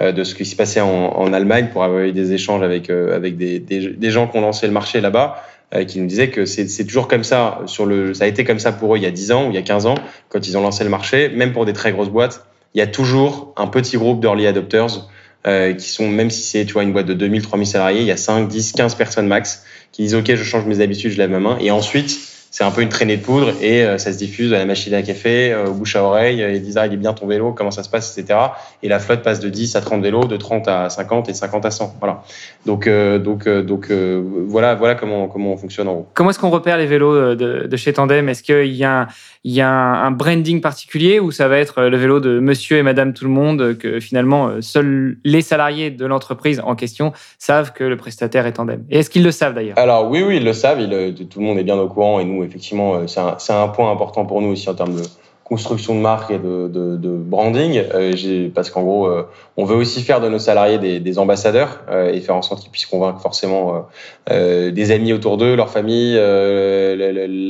[0.00, 2.90] euh, de ce qui se passait en, en, Allemagne pour avoir eu des échanges avec,
[2.90, 5.42] avec des, des, gens qui ont lancé le marché là-bas
[5.88, 8.70] qui nous disaient que c'est toujours comme ça sur le ça a été comme ça
[8.70, 9.96] pour eux il y a 10 ans ou il y a 15 ans
[10.28, 12.86] quand ils ont lancé le marché même pour des très grosses boîtes il y a
[12.86, 15.08] toujours un petit groupe d'early adopters
[15.46, 18.06] euh, qui sont même si c'est tu vois une boîte de 2000 3000 salariés il
[18.06, 21.18] y a 5 10 15 personnes max qui disent OK je change mes habitudes je
[21.18, 24.14] lève ma main et ensuite c'est un peu une traînée de poudre et euh, ça
[24.14, 26.38] se diffuse à la machine à café, euh, au bouche à oreille.
[26.38, 28.38] Ils disent ah il est bien ton vélo, comment ça se passe, etc.
[28.82, 31.36] Et la flotte passe de 10 à 30 vélos, de 30 à 50 et de
[31.36, 31.96] 50 à 100.
[32.00, 32.22] Voilà.
[32.64, 36.06] Donc euh, donc donc voilà voilà comment comment on fonctionne en gros.
[36.14, 38.26] Comment est-ce qu'on repère les vélos de, de chez Tandem?
[38.30, 39.08] Est-ce qu'il y a
[39.44, 42.82] il y a un, branding particulier ou ça va être le vélo de Monsieur et
[42.82, 47.84] Madame tout le monde que finalement seuls les salariés de l'entreprise en question savent que
[47.84, 48.84] le prestataire est Tandem.
[48.90, 49.78] Et est-ce qu'ils le savent d'ailleurs?
[49.78, 50.78] Alors oui oui ils le savent.
[50.78, 53.90] tout le monde est bien au courant et nous effectivement, euh, c'est un, un, point
[53.90, 55.02] important pour nous aussi en termes de
[55.48, 59.76] construction de marque et de, de, de branding, euh, parce qu'en gros, euh, on veut
[59.76, 62.86] aussi faire de nos salariés des, des ambassadeurs euh, et faire en sorte qu'ils puissent
[62.86, 63.86] convaincre forcément
[64.28, 66.14] euh, des amis autour d'eux, leur famille,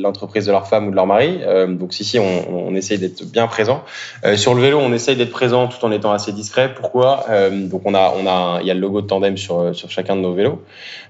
[0.02, 1.40] l'entreprise de leur femme ou de leur mari.
[1.68, 3.82] donc si, si, on, on essaye d'être bien présent.
[4.35, 6.74] sur le vélo, on essaye d'être présent tout en étant assez discret.
[6.74, 7.24] Pourquoi?
[7.50, 10.16] Donc on a, on a, il y a le logo de Tandem sur, sur chacun
[10.16, 10.61] de nos vélos.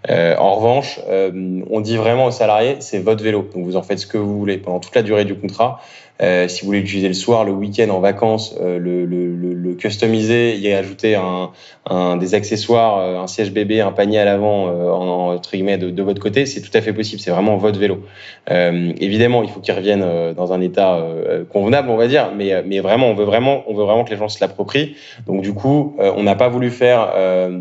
[0.08, 3.48] en revanche, on dit vraiment aux salariés, c'est votre vélo.
[3.54, 5.80] Donc vous en faites ce que vous voulez pendant toute la durée du contrat.
[6.22, 9.74] Euh, si vous voulez l'utiliser le soir, le week-end, en vacances, euh, le, le, le,
[9.74, 11.50] customiser, y ajouter un,
[11.88, 15.76] un, des accessoires, euh, un siège bébé, un panier à l'avant, euh, en, entre guillemets,
[15.76, 17.20] de, de, votre côté, c'est tout à fait possible.
[17.20, 18.02] C'est vraiment votre vélo.
[18.50, 21.04] Euh, évidemment, il faut qu'il revienne dans un état
[21.52, 24.16] convenable, on va dire, mais, mais vraiment, on veut vraiment, on veut vraiment que les
[24.16, 24.96] gens se l'approprient.
[25.26, 27.12] Donc, du coup, on n'a pas voulu faire,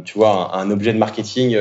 [0.06, 1.58] tu vois, un, un, objet de marketing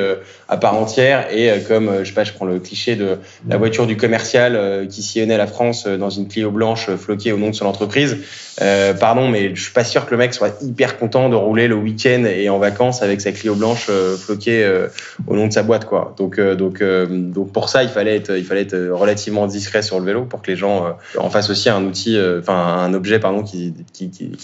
[0.49, 3.87] à part entière et comme, je sais pas, je prends le cliché de la voiture
[3.87, 7.67] du commercial qui sillonnait la France dans une Clio blanche floqué au nom de son
[7.67, 8.19] entreprise.
[8.61, 11.67] Euh, pardon, mais je suis pas sûr que le mec soit hyper content de rouler
[11.67, 14.89] le week-end et en vacances avec sa Clio blanche euh, floquée euh,
[15.27, 16.15] au nom de sa boîte, quoi.
[16.17, 20.05] Donc, donc, donc pour ça, il fallait être, il fallait être relativement discret sur le
[20.05, 23.75] vélo pour que les gens en fassent aussi un outil, enfin un objet, pardon, qui,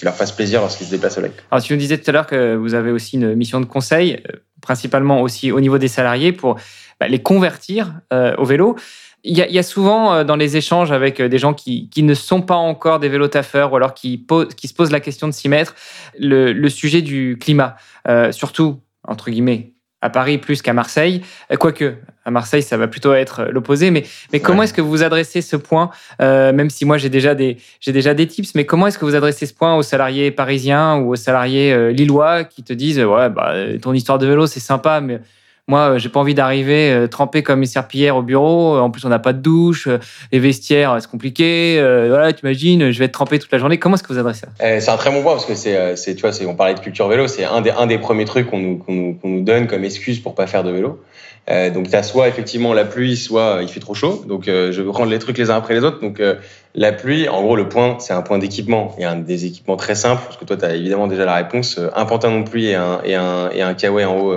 [0.03, 1.22] leur fasse plaisir lorsqu'ils se déplacent au.
[1.50, 4.22] Alors, tu nous disais tout à l'heure que vous avez aussi une mission de conseil,
[4.61, 6.57] principalement aussi au niveau des salariés pour
[6.98, 8.76] bah, les convertir au vélo.
[9.22, 11.52] Il y, a, il y, a, souvent euh, dans les échanges avec euh, des gens
[11.52, 14.90] qui, qui ne sont pas encore des vélotaffeurs ou alors qui, pose, qui se posent
[14.90, 15.74] la question de s'y mettre,
[16.18, 17.76] le, le, sujet du climat,
[18.09, 21.20] euh, surtout, entre guillemets, à Paris plus qu'à Marseille.
[21.59, 23.90] Quoique, à Marseille, ça va plutôt être l'opposé.
[23.90, 27.58] Mais, mais comment est-ce que vous adressez ce point, même si moi j'ai déjà, des,
[27.81, 30.96] j'ai déjà des tips, mais comment est-ce que vous adressez ce point aux salariés parisiens
[30.96, 33.52] ou aux salariés lillois qui te disent Ouais, bah,
[33.83, 35.21] ton histoire de vélo, c'est sympa, mais
[35.71, 38.77] moi, euh, j'ai pas envie d'arriver euh, trempé comme une serpillière au bureau.
[38.77, 39.98] En plus, on n'a pas de douche, euh,
[40.33, 41.77] les vestiaires, c'est compliqué.
[42.08, 43.79] voilà, tu imagines, je vais être trempé toute la journée.
[43.79, 44.48] Comment est-ce que vous adressez ça?
[44.66, 47.06] Eh, C'est un très bon point parce que c'est, tu vois, on parlait de culture
[47.06, 49.68] vélo, c'est un des, un des premiers trucs qu'on nous, qu'on nous, qu'on nous donne
[49.68, 51.00] comme excuse pour pas faire de vélo.
[51.50, 54.25] Euh, donc, tu as soit effectivement la pluie, soit il fait trop chaud.
[54.27, 56.00] Donc, euh, je vais prendre les trucs les uns après les autres.
[56.00, 56.37] Donc, euh,
[56.75, 58.94] la pluie, en gros, le point, c'est un point d'équipement.
[58.98, 61.25] Il y a un des équipements très simples, parce que toi, tu as évidemment déjà
[61.25, 61.81] la réponse.
[61.94, 64.35] Un pantalon de pluie et un, et un, et un kawaii en haut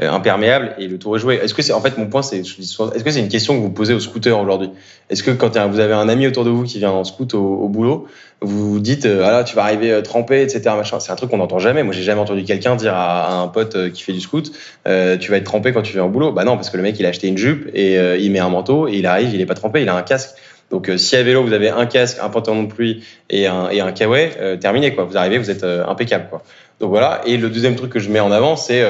[0.00, 1.34] imperméable, et le tour est joué.
[1.36, 3.70] Est-ce que c'est, en fait, mon point, c'est, est-ce que c'est une question que vous
[3.70, 4.70] posez aux scooters aujourd'hui?
[5.10, 7.68] Est-ce que quand vous avez un ami autour de vous qui vient en scoot au
[7.68, 8.08] boulot,
[8.42, 11.16] vous vous dites euh, ah là tu vas arriver euh, trempé etc machin c'est un
[11.16, 14.02] truc qu'on n'entend jamais moi j'ai jamais entendu quelqu'un dire à, un pote euh, qui
[14.02, 14.52] fait du scoot
[14.86, 16.82] euh, tu vas être trempé quand tu viens au boulot bah non parce que le
[16.82, 19.40] mec il a acheté une jupe et il met un manteau et il arrive il
[19.40, 20.36] est pas trempé il a un casque
[20.70, 23.80] donc si à vélo vous avez un casque un pantalon de pluie et un et
[23.80, 25.04] un kawaii terminé quoi.
[25.04, 26.42] Vous arrivez vous êtes impeccable quoi.
[26.80, 27.22] Donc voilà.
[27.24, 28.84] Et le deuxième truc que je mets en avant c'est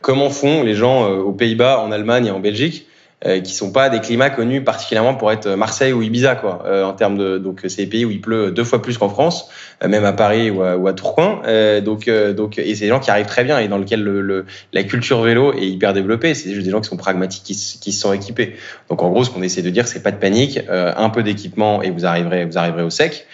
[0.00, 2.86] comment font les gens aux Pays-Bas en Allemagne et en Belgique
[3.24, 6.84] euh, qui sont pas des climats connus particulièrement pour être Marseille ou Ibiza quoi euh,
[6.84, 9.48] en termes de donc c'est des pays où il pleut deux fois plus qu'en France
[9.82, 11.40] euh, même à Paris ou à, ou à Tourcoing
[11.80, 14.44] donc donc et c'est des gens qui arrivent très bien et dans lequel le,
[14.74, 17.90] la culture vélo est hyper développée c'est juste des gens qui sont pragmatiques qui, qui
[17.90, 18.56] se sont équipés.
[18.90, 21.82] Donc en gros ce qu'on essaie de dire c'est pas de panique un peu d'équipement
[21.82, 23.26] et vous arriverez vous arriverez au sec.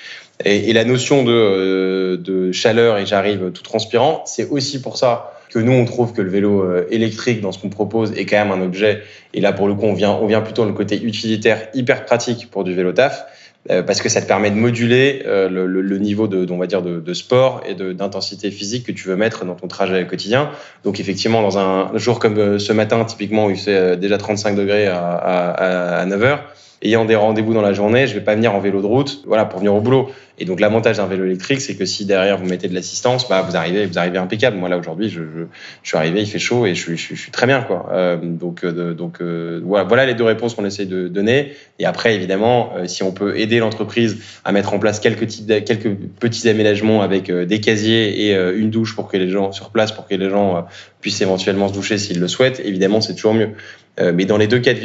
[0.45, 5.32] Et, et la notion de, de chaleur et j'arrive tout transpirant c'est aussi pour ça
[5.53, 8.37] que nous, on trouve que le vélo euh, électrique, dans ce qu'on propose, est quand
[8.37, 9.03] même un objet.
[9.35, 12.05] Et là, pour le coup, on vient, on vient plutôt dans le côté utilitaire, hyper
[12.07, 13.27] pratique pour du vélo taf,
[13.71, 16.67] euh, parce que ça te permet de moduler euh, le, le, niveau de, on va
[16.67, 20.51] dire, de, de sport et d'intensité physique que tu veux mettre dans ton trajet quotidien.
[20.85, 24.87] Donc, effectivement, dans un jour comme ce matin, typiquement, où il fait déjà 35 degrés
[24.87, 26.45] à, à, à 9 heures,
[26.83, 29.45] ayant des rendez-vous dans la journée, je vais pas venir en vélo de route, voilà,
[29.45, 30.11] pour venir au boulot.
[30.39, 33.43] Et donc l'avantage d'un vélo électrique, c'est que si derrière vous mettez de l'assistance, bah
[33.49, 34.57] vous arrivez, vous arrivez impeccable.
[34.57, 35.45] Moi là aujourd'hui, je, je,
[35.83, 37.91] je, suis arrivé, il fait chaud et je, je, suis très bien quoi.
[37.93, 41.53] Euh, donc euh, donc euh, voilà, voilà les deux réponses qu'on essaie de donner.
[41.79, 45.65] Et après évidemment, euh, si on peut aider l'entreprise à mettre en place quelques types,
[45.65, 49.71] quelques petits aménagements avec euh, des casiers et une douche pour que les gens sur
[49.71, 50.67] place, pour que les gens
[51.01, 53.51] puissent éventuellement se doucher s'ils le souhaitent, évidemment c'est toujours mieux.
[53.99, 54.81] Mais dans les deux cas de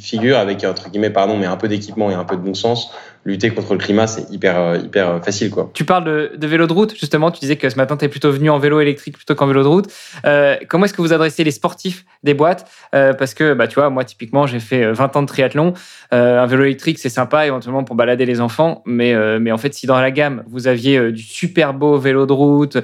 [0.00, 2.92] figure, avec entre guillemets pardon, mais un peu d'équipement et un peu de bon sens,
[3.24, 5.50] lutter contre le climat, c'est hyper, euh, hyper euh, facile.
[5.50, 5.70] Quoi.
[5.74, 7.30] Tu parles de, vélo de route, justement.
[7.30, 9.62] Tu disais que ce matin, tu es plutôt venu en vélo électrique plutôt qu'en vélo
[9.62, 9.86] de route.
[10.24, 12.68] Euh, comment est-ce que vous adressez les sportifs des boîtes?
[12.94, 15.74] Euh, Parce que, bah, tu vois, moi, typiquement, j'ai fait 20 ans de triathlon.
[16.12, 18.82] Euh, un vélo électrique, c'est sympa éventuellement pour balader les enfants.
[18.86, 22.32] Mais, mais en fait, si dans la gamme, vous aviez du super beau vélo de
[22.32, 22.78] route,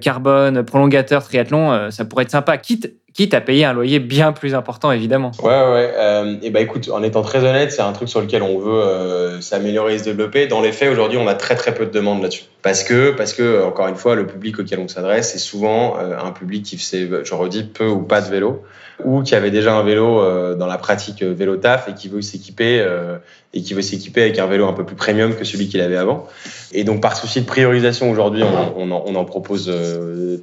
[0.00, 2.56] carbone, prolongateur, triathlon, ça pourrait être sympa.
[2.58, 5.32] Quitte quitte à payer un loyer bien plus important, évidemment.
[5.42, 5.92] Ouais, ouais.
[5.96, 8.82] Euh, et bah écoute, en étant très honnête, c'est un truc sur lequel on veut
[8.82, 10.46] euh, s'améliorer et se développer.
[10.46, 12.44] Dans les faits, aujourd'hui, on a très très peu de demandes là-dessus.
[12.62, 16.16] Parce que, parce que, encore une fois, le public auquel on s'adresse, c'est souvent euh,
[16.22, 18.62] un public qui fait, je redis, peu ou pas de vélo,
[19.04, 22.08] ou qui avait déjà un vélo euh, dans la pratique euh, vélo taf et qui
[22.08, 23.16] veut s'équiper euh,
[23.54, 25.96] et qui veut s'équiper avec un vélo un peu plus premium que celui qu'il avait
[25.96, 26.26] avant.
[26.72, 28.44] Et donc, par souci de priorisation, aujourd'hui,
[28.76, 29.72] on en propose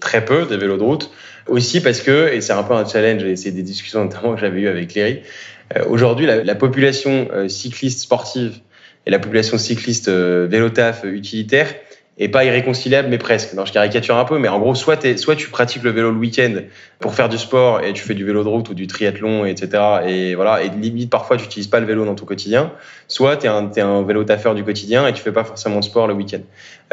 [0.02, 1.10] très peu des vélos de route.
[1.48, 4.42] Aussi parce que, et c'est un peu un challenge, et c'est des discussions notamment que
[4.42, 5.22] j'avais eues avec Léry,
[5.76, 8.60] euh, aujourd'hui, la, la, population euh, cycliste sportive
[9.06, 11.74] et la population cycliste euh, vélo taf utilitaire
[12.20, 13.54] et pas irréconciliable, mais presque.
[13.54, 16.18] Non, je caricature un peu, mais en gros, soit, soit tu pratiques le vélo le
[16.18, 16.62] week-end
[17.00, 19.84] pour faire du sport et tu fais du vélo de route ou du triathlon, etc.
[20.08, 22.72] Et voilà, et limite parfois tu n'utilises pas le vélo dans ton quotidien.
[23.08, 25.80] Soit tu es un, es un vélo taffeur du quotidien et tu fais pas forcément
[25.80, 26.42] de sport le week-end.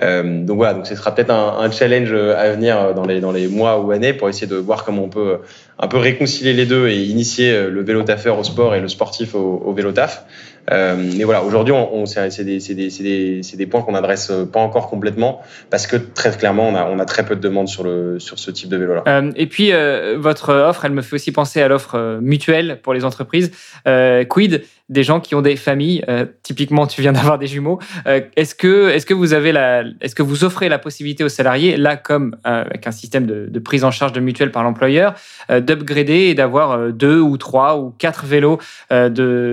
[0.03, 3.33] Euh, donc voilà, donc ce sera peut-être un, un, challenge à venir dans les, dans
[3.33, 5.39] les mois ou années pour essayer de voir comment on peut
[5.79, 9.35] un peu réconcilier les deux et initier le vélo taffeur au sport et le sportif
[9.35, 10.25] au, au vélo taf.
[10.71, 14.61] Euh, mais voilà, aujourd'hui, on, on c'est des, des, des, des, points qu'on adresse pas
[14.61, 17.85] encore complètement parce que très clairement, on a, on a très peu de demandes sur,
[17.85, 19.05] le, sur ce type de vélo-là.
[19.07, 22.81] Euh, et puis, euh, votre offre, elle me fait aussi penser à l'offre euh, mutuelle
[22.83, 23.51] pour les entreprises.
[23.87, 26.05] Euh, quid des gens qui ont des familles.
[26.09, 27.79] Euh, typiquement, tu viens d'avoir des jumeaux.
[28.07, 31.29] Euh, est-ce que, est-ce que vous avez la, est-ce que vous offrez la possibilité aux
[31.29, 35.15] salariés, là comme euh, avec un système de, prise en charge de mutuelle par l'employeur,
[35.49, 38.59] d'upgrader et d'avoir deux ou trois ou quatre vélos
[38.91, 39.09] de,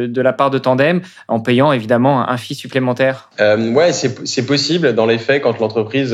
[0.09, 3.29] de la part de Tandem, en payant évidemment un fee supplémentaire?
[3.39, 6.11] Ouais, c'est possible dans les faits quand l'entreprise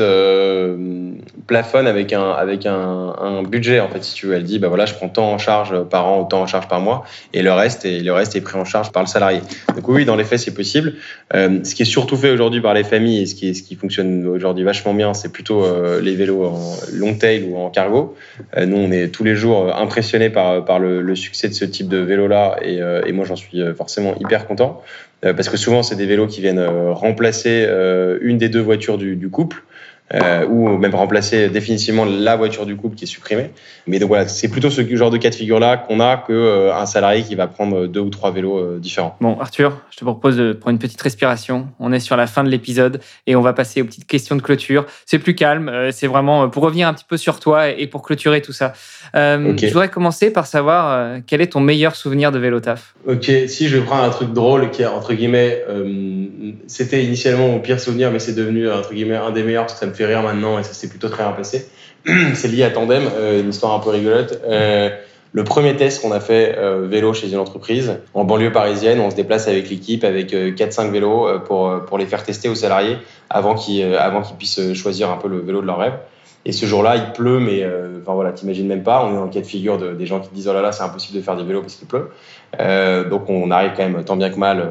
[1.46, 4.68] plafonne avec un avec un, un, budget en fait si tu veux elle dit bah
[4.68, 7.42] voilà je prends tant en charge par an ou tant en charge par mois et
[7.42, 9.40] le reste et le reste est pris en charge par le salarié.
[9.74, 10.94] Donc oui, dans les faits, c'est possible.
[11.34, 13.74] Euh, ce qui est surtout fait aujourd'hui par les familles et ce qui, ce qui
[13.74, 18.16] fonctionne aujourd'hui vachement bien, c'est plutôt euh, les vélos en long tail ou en cargo.
[18.56, 21.64] Euh, nous, on est tous les jours impressionnés par, par le, le succès de ce
[21.64, 24.82] type de vélo-là et, et moi, j'en suis forcément hyper content.
[25.20, 27.68] parce que souvent, c'est des vélos qui viennent remplacer
[28.20, 29.62] une des deux voitures du, du couple
[30.14, 33.50] euh, ou même remplacer définitivement la voiture du couple qui est supprimée.
[33.86, 36.74] Mais donc voilà, c'est plutôt ce genre de cas de figure-là qu'on a qu'un euh,
[36.74, 39.16] un salarié qui va prendre deux ou trois vélos euh, différents.
[39.20, 41.68] Bon, Arthur, je te propose de prendre une petite respiration.
[41.78, 44.42] On est sur la fin de l'épisode et on va passer aux petites questions de
[44.42, 44.86] clôture.
[45.06, 48.02] C'est plus calme, euh, c'est vraiment pour revenir un petit peu sur toi et pour
[48.02, 48.72] clôturer tout ça.
[49.14, 53.68] Je voudrais commencer par savoir quel est ton meilleur souvenir de vélo taf Ok, si
[53.68, 55.64] je prends un truc drôle qui est entre guillemets,
[56.66, 59.80] c'était initialement mon pire souvenir, mais c'est devenu entre guillemets un des meilleurs parce que
[59.80, 61.68] ça me fait rire maintenant et ça s'est plutôt très bien passé.
[62.34, 64.40] c'est lié à Tandem, euh, une histoire un peu rigolote.
[64.46, 64.90] Euh,
[65.32, 69.10] le premier test qu'on a fait euh, vélo chez une entreprise en banlieue parisienne, on
[69.10, 72.96] se déplace avec l'équipe avec 4-5 vélos pour, pour les faire tester aux salariés
[73.28, 75.94] avant qu'ils avant qu'ils puissent choisir un peu le vélo de leur rêve.
[76.46, 77.62] Et ce jour-là, il pleut, mais
[78.00, 79.04] enfin voilà, t'imagines même pas.
[79.04, 80.72] On est dans le cas de figure de, des gens qui disent oh là là,
[80.72, 82.08] c'est impossible de faire des vélos parce qu'il pleut.
[83.10, 84.66] donc on arrive quand même tant bien que mal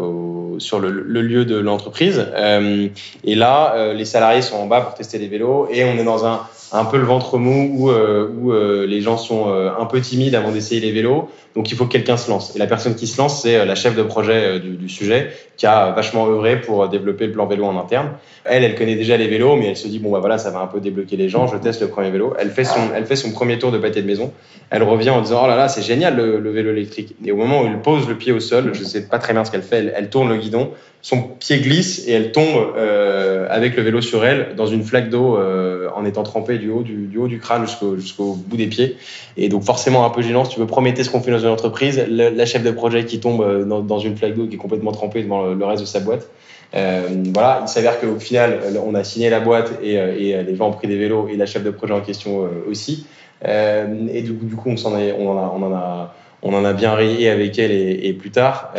[0.00, 0.27] au
[0.58, 2.26] sur le, lieu de l'entreprise.
[2.34, 2.88] Euh,
[3.24, 6.04] et là, euh, les salariés sont en bas pour tester les vélos et on est
[6.04, 8.52] dans un, un peu le ventre mou euh, où
[8.86, 11.28] les gens sont un peu timides avant d'essayer les vélos.
[11.54, 12.54] Donc il faut que quelqu'un se lance.
[12.54, 15.66] Et la personne qui se lance, c'est la chef de projet du, du, sujet qui
[15.66, 18.10] a vachement œuvré pour développer le plan vélo en interne.
[18.44, 20.60] Elle, elle connaît déjà les vélos, mais elle se dit bon bah voilà, ça va
[20.60, 21.46] un peu débloquer les gens.
[21.46, 22.34] Je teste le premier vélo.
[22.38, 24.32] Elle fait son, elle fait son premier tour de pâté de maison.
[24.70, 27.14] Elle revient en disant oh là là, c'est génial le, vélo électrique.
[27.24, 29.44] Et au moment où elle pose le pied au sol, je sais pas très bien
[29.44, 29.78] ce qu'elle fait.
[29.78, 30.70] Elle, elle tourne le guidon
[31.00, 35.10] son pied glisse et elle tombe euh, avec le vélo sur elle dans une flaque
[35.10, 38.96] d'eau euh, en étant trempée du haut du, haut du crâne jusqu'au bout des pieds.
[39.36, 41.48] Et donc forcément un peu gênant si tu veux promettre ce qu'on fait dans une
[41.48, 44.92] entreprise, la chef de projet qui tombe euh, dans, une flaque d'eau qui est complètement
[44.92, 46.28] trempée devant le, reste de sa boîte.
[46.72, 50.88] voilà, il s'avère qu'au final, on a signé la boîte et, les gens ont pris
[50.88, 53.06] des vélos et la chef de projet en question aussi.
[53.44, 56.72] et du coup, on, en a, on, en a, on, en a, on en a
[56.72, 58.72] bien rayé avec elle et plus tard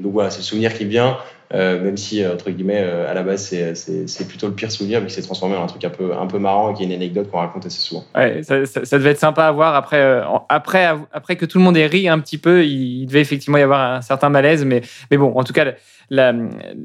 [0.00, 1.18] donc voilà, c'est le souvenir qui vient.
[1.52, 5.00] Euh, même si euh, entre guillemets euh, à la base c'est plutôt le pire souvenir
[5.00, 6.86] mais qui s'est transformé en un truc un peu un peu marrant et qui est
[6.86, 8.04] une anecdote qu'on raconte assez souvent.
[8.14, 11.76] Ouais, ça, ça, devait être sympa à voir après après après que tout le monde
[11.76, 15.16] ait ri un petit peu, il, devait effectivement y avoir un certain malaise mais mais
[15.16, 15.74] bon en tout cas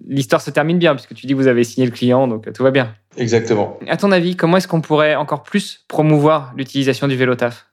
[0.07, 2.63] l'histoire se termine bien puisque tu dis que vous avez signé le client donc tout
[2.63, 2.91] va bien.
[3.17, 3.79] Exactement.
[3.87, 7.67] À ton avis, comment est-ce qu'on pourrait encore plus promouvoir l'utilisation du vélo taf?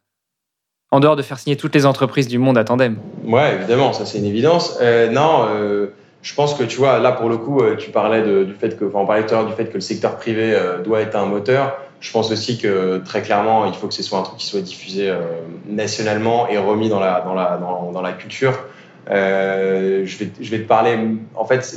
[0.92, 2.98] En dehors de faire signer toutes les entreprises du monde à tandem.
[3.24, 4.78] Ouais, évidemment, ça c'est une évidence.
[4.82, 8.22] Euh, non, euh, je pense que tu vois, là pour le coup, euh, tu parlais
[8.22, 11.00] du fait que, on parlait tout à l'heure du fait que le secteur privé doit
[11.00, 11.78] être un moteur.
[12.00, 14.60] Je pense aussi que très clairement, il faut que ce soit un truc qui soit
[14.60, 15.10] diffusé
[15.66, 18.52] nationalement et remis dans la, dans la, dans, la culture.
[19.08, 20.98] je, vais, je vais te parler,
[21.34, 21.74] en fait,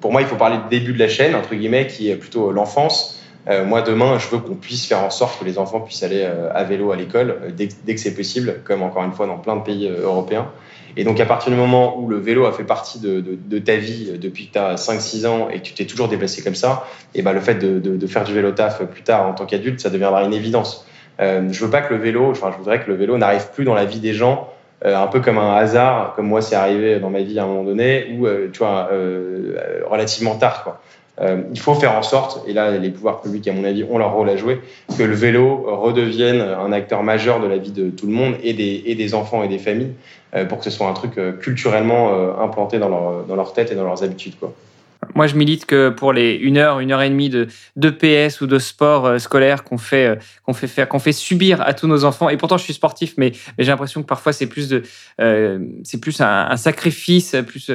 [0.00, 2.52] pour moi, il faut parler du début de la chaîne, entre guillemets, qui est plutôt
[2.52, 3.23] l'enfance.
[3.48, 6.22] Euh, moi, demain, je veux qu'on puisse faire en sorte que les enfants puissent aller
[6.22, 9.36] euh, à vélo à l'école euh, dès, que c'est possible, comme encore une fois dans
[9.36, 10.50] plein de pays européens.
[10.96, 14.12] Et donc, à partir du moment où le vélo a fait partie de, ta vie
[14.16, 17.22] depuis que tu as 5-6 ans et que tu t'es toujours déplacé comme ça, et
[17.22, 19.90] ben, le fait de, de, faire du vélo taf plus tard en tant qu'adulte, ça
[19.90, 20.86] deviendra une évidence.
[21.18, 23.74] Je veux pas que le vélo, enfin, je voudrais que le vélo n'arrive plus dans
[23.74, 24.48] la vie des gens
[24.84, 27.64] un peu comme un hasard, comme moi c'est arrivé dans ma vie à un moment
[27.64, 28.88] donné, ou tu vois,
[29.90, 30.62] relativement tard.
[30.62, 30.80] Quoi.
[31.20, 33.98] Euh, il faut faire en sorte, et là les pouvoirs publics à mon avis ont
[33.98, 34.60] leur rôle à jouer,
[34.98, 38.52] que le vélo redevienne un acteur majeur de la vie de tout le monde et
[38.52, 39.92] des, enfants et des familles
[40.34, 43.70] euh, pour que ce soit un truc euh, culturellement implanté dans leur, dans leur tête
[43.70, 44.34] et dans leurs habitudes.
[44.38, 44.52] Quoi.
[45.14, 48.40] Moi, je milite que pour les une heure, une heure et demie de, de PS
[48.40, 51.74] ou de sport euh, scolaire qu'on fait, euh, qu'on fait faire, qu'on fait subir à
[51.74, 52.28] tous nos enfants.
[52.28, 54.74] Et pourtant, je suis sportif, mais, j'ai l'impression que parfois c'est plus
[55.20, 55.58] euh,
[56.00, 57.70] plus un, sacrifice, plus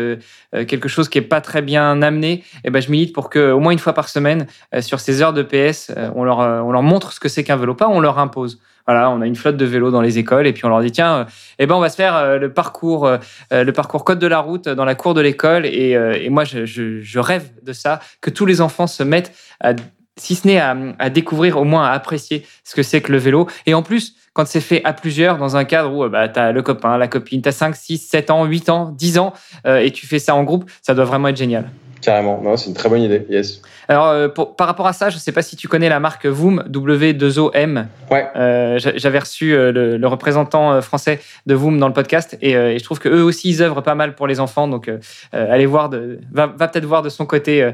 [0.67, 2.43] quelque chose qui est pas très bien amené.
[2.63, 4.47] Et ben, je milite pour que au moins une fois par semaine,
[4.81, 7.75] sur ces heures de PS, on leur, on leur montre ce que c'est qu'un vélo,
[7.75, 8.59] pas on leur impose.
[8.89, 11.27] On a une flotte de vélos dans les écoles et puis on leur dit tiens,
[11.59, 13.09] eh ben on va se faire le parcours,
[13.51, 17.19] le parcours code de la route dans la cour de l'école et, et moi je,
[17.19, 19.73] rêve de ça, que tous les enfants se mettent à
[20.19, 23.47] si ce n'est à, découvrir, au moins à apprécier ce que c'est que le vélo.
[23.65, 26.51] Et en plus, quand c'est fait à plusieurs, dans un cadre où bah, tu as
[26.51, 29.33] le copain, la copine, tu as 5, 6, 7 ans, 8 ans, 10 ans,
[29.65, 31.69] euh, et tu fais ça en groupe, ça doit vraiment être génial.
[32.01, 33.61] Carrément, non, c'est une très bonne idée, yes.
[33.89, 36.27] Alors, euh, par rapport à ça, je ne sais pas si tu connais la marque
[36.27, 37.85] Voom, W2OM.
[38.11, 38.27] Ouais.
[38.35, 42.83] Euh, J'avais reçu euh, le, représentant euh, français de Voom dans le podcast et, je
[42.83, 44.67] trouve qu'eux aussi, ils œuvrent pas mal pour les enfants.
[44.67, 44.91] Donc,
[45.33, 47.71] allez voir, de, va, va peut-être voir de son côté,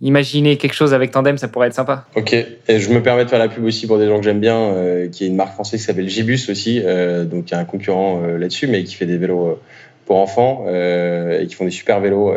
[0.00, 2.04] imaginer quelque chose avec Tandem, ça pourrait être sympa.
[2.14, 4.40] Ok, et je me permets de faire la pub aussi pour des gens que j'aime
[4.40, 4.74] bien,
[5.10, 6.82] qui est une marque française qui s'appelle Gibus aussi,
[7.24, 9.58] donc qui a un concurrent là-dessus, mais qui fait des vélos
[10.06, 12.34] pour enfants et qui font des super vélos.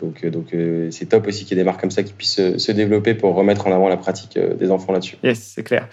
[0.00, 0.54] donc donc
[0.90, 3.34] c'est top aussi qu'il y ait des marques comme ça qui puissent se, développer pour
[3.34, 5.16] remettre en avant la pratique des enfants là-dessus.
[5.22, 5.88] Yes, c'est clair.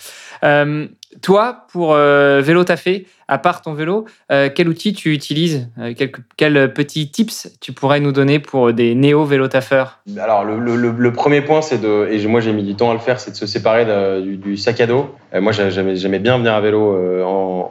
[1.22, 7.10] toi, pour Vélo Tafé, à part ton vélo, quel outil tu utilises quel, quel, petit
[7.10, 12.08] tips tu pourrais nous donner pour des néo-vélo taffeurs Alors, le, premier point, c'est de,
[12.12, 13.86] et moi j'ai mis du temps à le faire, c'est de se séparer
[14.22, 15.14] du, sac à dos.
[15.34, 17.68] moi, j'aimais bien venir à vélo en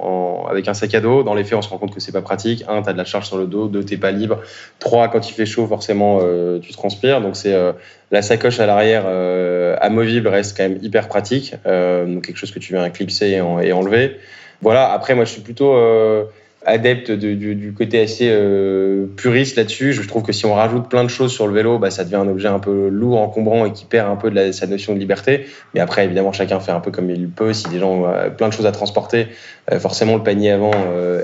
[0.49, 1.23] avec un sac à dos.
[1.23, 2.65] Dans les faits, on se rend compte que c'est pas pratique.
[2.69, 3.69] Un, tu as de la charge sur le dos.
[3.69, 4.41] Deux, t'es pas libre.
[4.79, 7.21] Trois, quand il fait chaud, forcément, euh, tu transpires.
[7.21, 7.73] Donc, c'est euh,
[8.11, 11.55] la sacoche à l'arrière euh, amovible reste quand même hyper pratique.
[11.65, 13.31] donc, quelque chose que tu viens clipser
[13.63, 14.17] et enlever.
[14.63, 14.93] Voilà.
[14.93, 15.75] Après, moi, je suis plutôt
[16.67, 19.93] adepte du, côté assez euh, puriste là-dessus.
[19.93, 22.17] Je trouve que si on rajoute plein de choses sur le vélo, bah, ça devient
[22.17, 24.99] un objet un peu lourd, encombrant et qui perd un peu de sa notion de
[24.99, 25.47] liberté.
[25.75, 27.53] Mais après, évidemment, chacun fait un peu comme il peut.
[27.53, 29.29] Si des gens ont euh, plein de choses à transporter,
[29.73, 30.73] euh, forcément, le panier avant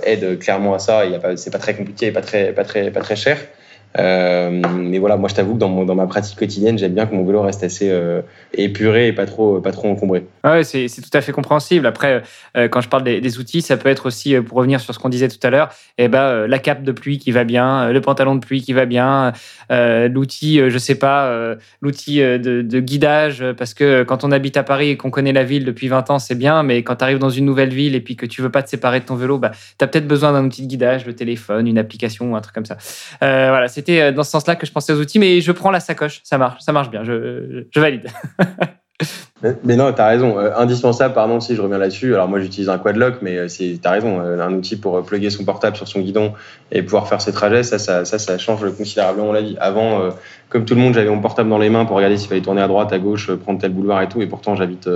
[0.04, 1.02] aide clairement à ça.
[1.36, 3.38] C'est pas très compliqué et pas très, pas très, pas très cher.
[3.98, 7.24] Euh, mais voilà, moi je t'avoue que dans, ma pratique quotidienne, j'aime bien que mon
[7.24, 8.22] vélo reste assez euh,
[8.54, 10.26] épuré et pas trop, pas trop encombré.
[10.44, 11.86] Ouais, c'est tout à fait compréhensible.
[11.86, 12.22] Après,
[12.56, 15.08] euh, quand je parle des, outils, ça peut être aussi, pour revenir sur ce qu'on
[15.08, 18.34] disait tout à l'heure, eh ben, la cape de pluie qui va bien, le pantalon
[18.34, 19.32] de pluie qui va bien,
[19.70, 24.90] l'outil, je sais pas, l'outil de, de, guidage, parce que quand on habite à Paris
[24.90, 27.30] et qu'on connaît la ville depuis 20 ans, c'est bien, mais quand tu arrives dans
[27.30, 29.52] une nouvelle ville et puis que tu veux pas te séparer de ton vélo, bah,
[29.78, 32.54] tu as peut-être besoin d'un outil de guidage, le téléphone, une application ou un truc
[32.54, 32.76] comme ça.
[33.20, 35.70] voilà, c'est c'était euh, dans ce sens-là que je pensais aux outils, mais je prends
[35.70, 38.08] la sacoche, ça marche, ça marche bien, je, je valide.
[39.64, 40.38] mais, non, tu as raison.
[40.38, 42.14] Euh, indispensable, pardon, si je reviens là-dessus.
[42.14, 44.20] Alors moi, j'utilise un quadlock, mais euh, tu as raison.
[44.20, 46.32] un outil pour plugger son portable sur son guidon
[46.70, 49.56] et pouvoir faire ses trajets, ça, ça, ça, ça change considérablement la vie.
[49.58, 50.10] Avant,
[50.48, 52.62] comme tout le monde, j'avais mon portable dans les mains pour regarder s'il fallait tourner
[52.62, 54.22] à droite, à gauche, prendre tel boulevard et tout.
[54.22, 54.88] Et pourtant, j'habite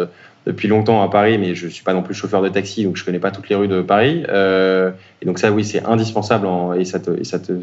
[0.47, 3.05] depuis longtemps à Paris, mais je suis pas non plus chauffeur de taxi, donc je
[3.05, 4.23] connais pas toutes les rues de Paris.
[4.29, 6.47] Euh, et donc ça, oui, c'est indispensable
[6.79, 7.11] et, ça te,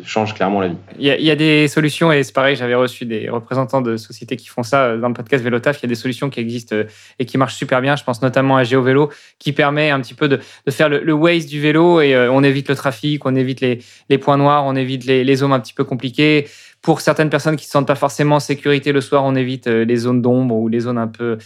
[0.03, 0.75] change clairement la vie.
[0.99, 4.47] Il y, a, des solutions, et c'est pareil, j'avais reçu des représentants de sociétés qui
[4.47, 5.79] font ça euh, dans le podcast Vélotaf.
[5.79, 6.83] Il y a des solutions qui existent euh,
[7.19, 7.95] et qui marchent super bien.
[7.95, 9.09] Je pense notamment à GeoVélo,
[9.39, 12.67] qui permet un petit peu de, faire le, le, waste du vélo et on évite
[12.67, 16.49] le trafic, on évite les, points noirs, on évite les, zones un petit peu compliquées.
[16.81, 19.67] Pour certaines personnes qui ne se sentent pas forcément en sécurité le soir, on évite
[19.67, 21.37] les zones d'ombre ou les zones un peu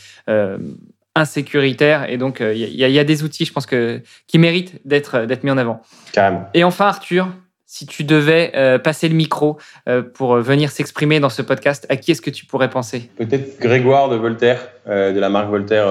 [1.18, 2.10] insécuritaire.
[2.10, 5.44] Et donc, il euh, y, a des outils, je pense, que, qui méritent d'être d'être
[5.44, 5.82] mis en avant.
[6.14, 6.48] Carrément.
[6.54, 7.28] Et enfin, Arthur,
[7.66, 9.58] si tu devais euh, passer le micro
[9.90, 13.10] euh, pour venir s'exprimer dans ce podcast, à qui est-ce que tu pourrais penser?
[13.18, 15.88] Peut-être Grégoire de Voltaire, de la marque Voltaire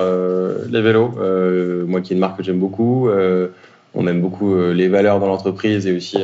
[0.70, 1.14] Les Vélos,
[1.86, 3.10] moi qui est une marque que j'aime beaucoup.
[3.94, 6.18] on aime beaucoup les valeurs dans l'entreprise et aussi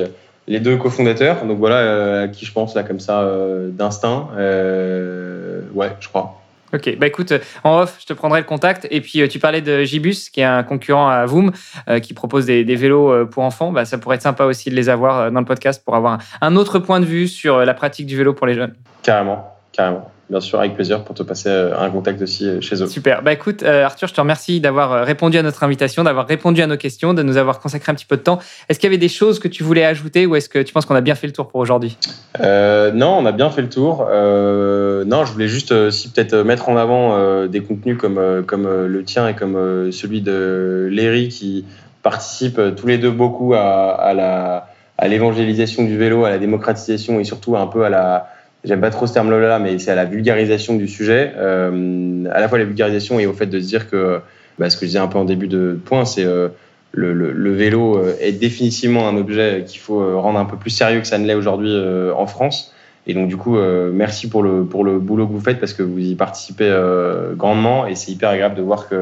[0.49, 1.45] les deux cofondateurs.
[1.45, 3.31] Donc voilà, à qui je pense là comme ça
[3.69, 4.29] d'instinct.
[4.39, 6.42] ouais, je crois.
[6.75, 8.87] Ok, bah écoute, en off, je te prendrai le contact.
[8.91, 11.53] Et puis, euh, tu parlais de Gibus, qui est un concurrent à Voom,
[11.89, 13.73] euh, qui propose des, vélos euh, pour enfants.
[13.73, 16.57] Bah, ça pourrait être sympa aussi de les avoir dans le podcast pour avoir un
[16.57, 18.75] autre point de vue sur la pratique du vélo pour les jeunes.
[19.03, 22.83] Carrément, carrément bien sûr, avec plaisir pour te passer euh, un contact aussi euh, chez
[22.83, 22.87] eux.
[22.87, 23.23] Super.
[23.23, 26.67] Bah écoute, euh, Arthur, je te remercie d'avoir répondu à notre invitation, d'avoir répondu à
[26.67, 28.39] nos questions, de nous avoir consacré un petit peu de temps.
[28.69, 30.87] Est-ce qu'il y avait des choses que tu voulais ajouter ou est-ce que tu penses
[30.87, 31.99] qu'on a bien fait le tour pour aujourd'hui?
[32.41, 34.07] Non, on a bien fait le tour.
[34.09, 39.29] non, je voulais juste aussi peut-être mettre en avant des contenus comme, comme le tien
[39.29, 41.67] et comme celui de Léry qui
[42.03, 44.69] participe tous les deux beaucoup à, à la
[44.99, 48.29] à l'évangélisation du vélo, à la démocratisation et surtout un peu à la,
[48.65, 52.49] j'aime pas trop ce terme-là, mais c'est à la vulgarisation du sujet, euh, à la
[52.49, 54.21] fois la vulgarisation et au fait de se dire que,
[54.59, 56.49] bah, ce que je disais un peu en début de point, c'est euh,
[56.93, 60.57] le, le, le, vélo euh, est définitivement un objet qu'il faut euh, rendre un peu
[60.57, 61.75] plus sérieux que ça ne l'est aujourd'hui
[62.15, 62.72] en France.
[63.07, 65.73] Et donc du coup, euh, merci pour le pour le boulot que vous faites parce
[65.73, 68.95] que vous y participez euh, grandement et c'est hyper agréable de voir que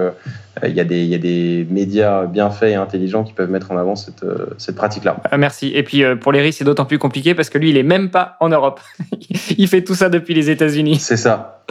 [0.62, 3.72] euh, y a des y a des médias bien faits et intelligents qui peuvent mettre
[3.72, 4.24] en avant cette
[4.56, 5.18] cette pratique là.
[5.30, 5.72] Ah, merci.
[5.74, 8.38] Et puis pour Léry, c'est d'autant plus compliqué parce que lui, il est même pas
[8.40, 8.80] en Europe.
[9.58, 10.96] il fait tout ça depuis les États-Unis.
[10.96, 11.62] C'est ça.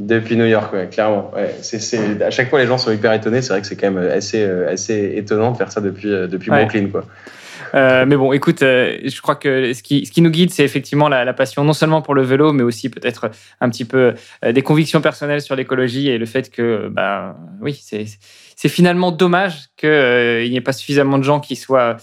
[0.00, 1.30] Depuis New York, ouais, clairement.
[1.34, 3.40] Ouais, c'est, c'est, à chaque fois, les gens sont hyper étonnés.
[3.40, 6.88] C'est vrai que c'est quand même assez, assez étonnant de faire ça depuis, depuis Brooklyn.
[6.88, 7.04] Quoi.
[7.74, 10.64] Euh, mais bon, écoute, euh, je crois que ce qui, ce qui nous guide, c'est
[10.64, 14.14] effectivement la, la, passion, non seulement pour le vélo, mais aussi peut-être un petit peu
[14.44, 18.06] euh, des convictions personnelles sur l'écologie et le fait que, bah, oui, c'est
[18.60, 21.96] c'est finalement dommage qu'il euh, n'y ait pas suffisamment de gens qui soient,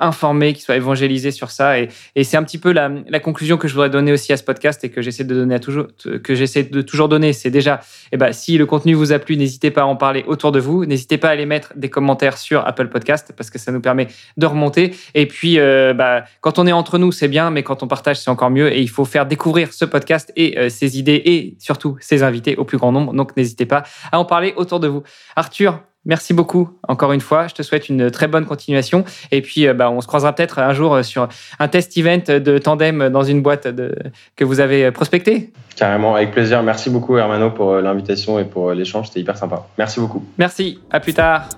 [0.00, 1.78] informés, qui soient évangélisés sur ça.
[1.78, 1.88] Et,
[2.24, 4.90] c'est un petit peu la, conclusion que je voudrais donner aussi à ce podcast et
[4.90, 5.86] que j'essaie de donner toujours,
[6.24, 7.32] que j'essaie de toujours donner.
[7.32, 7.80] C'est déjà,
[8.10, 10.58] eh ben, si le contenu vous a plu, n'hésitez pas à en parler autour de
[10.58, 10.84] vous.
[10.84, 14.08] N'hésitez pas à aller mettre des commentaires sur Apple Podcast parce que ça nous permet
[14.36, 14.96] de remonter.
[15.14, 18.18] Et puis, euh, bah, quand on est entre nous, c'est bien, mais quand on partage,
[18.18, 18.72] c'est encore mieux.
[18.72, 22.56] Et il faut faire découvrir ce podcast et euh, ses idées et surtout ses invités
[22.56, 23.12] au plus grand nombre.
[23.12, 25.04] Donc, n'hésitez pas à en parler autour de vous.
[25.36, 27.46] Arthur, Merci beaucoup, encore une fois.
[27.46, 29.04] Je te souhaite une très bonne continuation.
[29.32, 31.28] Et puis, euh, bah, on se croisera peut-être un jour sur
[31.58, 33.94] un test event de tandem dans une boîte de...
[34.34, 35.50] que vous avez prospecté.
[35.76, 36.62] Carrément, avec plaisir.
[36.62, 39.08] Merci beaucoup, Hermano, pour l'invitation et pour l'échange.
[39.08, 39.66] C'était hyper sympa.
[39.76, 40.24] Merci beaucoup.
[40.38, 40.80] Merci.
[40.90, 41.48] À plus tard.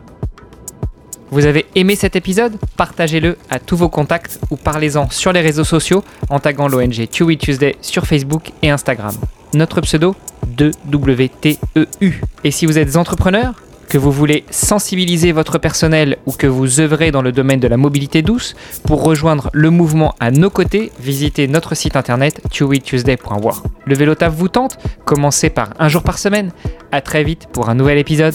[1.32, 2.56] Vous avez aimé cet épisode?
[2.76, 7.38] Partagez-le à tous vos contacts ou parlez-en sur les réseaux sociaux en taguant l'ONG Chewy
[7.38, 9.14] Tuesday sur Facebook et Instagram.
[9.54, 10.14] Notre pseudo
[10.58, 11.56] 2WTEU.
[12.44, 13.54] Et si vous êtes entrepreneur,
[13.92, 17.76] que vous voulez sensibiliser votre personnel ou que vous œuvrez dans le domaine de la
[17.76, 18.54] mobilité douce,
[18.86, 23.62] pour rejoindre le mouvement à nos côtés, visitez notre site internet chewytuesday.war.
[23.84, 24.78] Le vélo taf vous tente?
[25.04, 26.52] Commencez par un jour par semaine.
[26.90, 28.34] À très vite pour un nouvel épisode.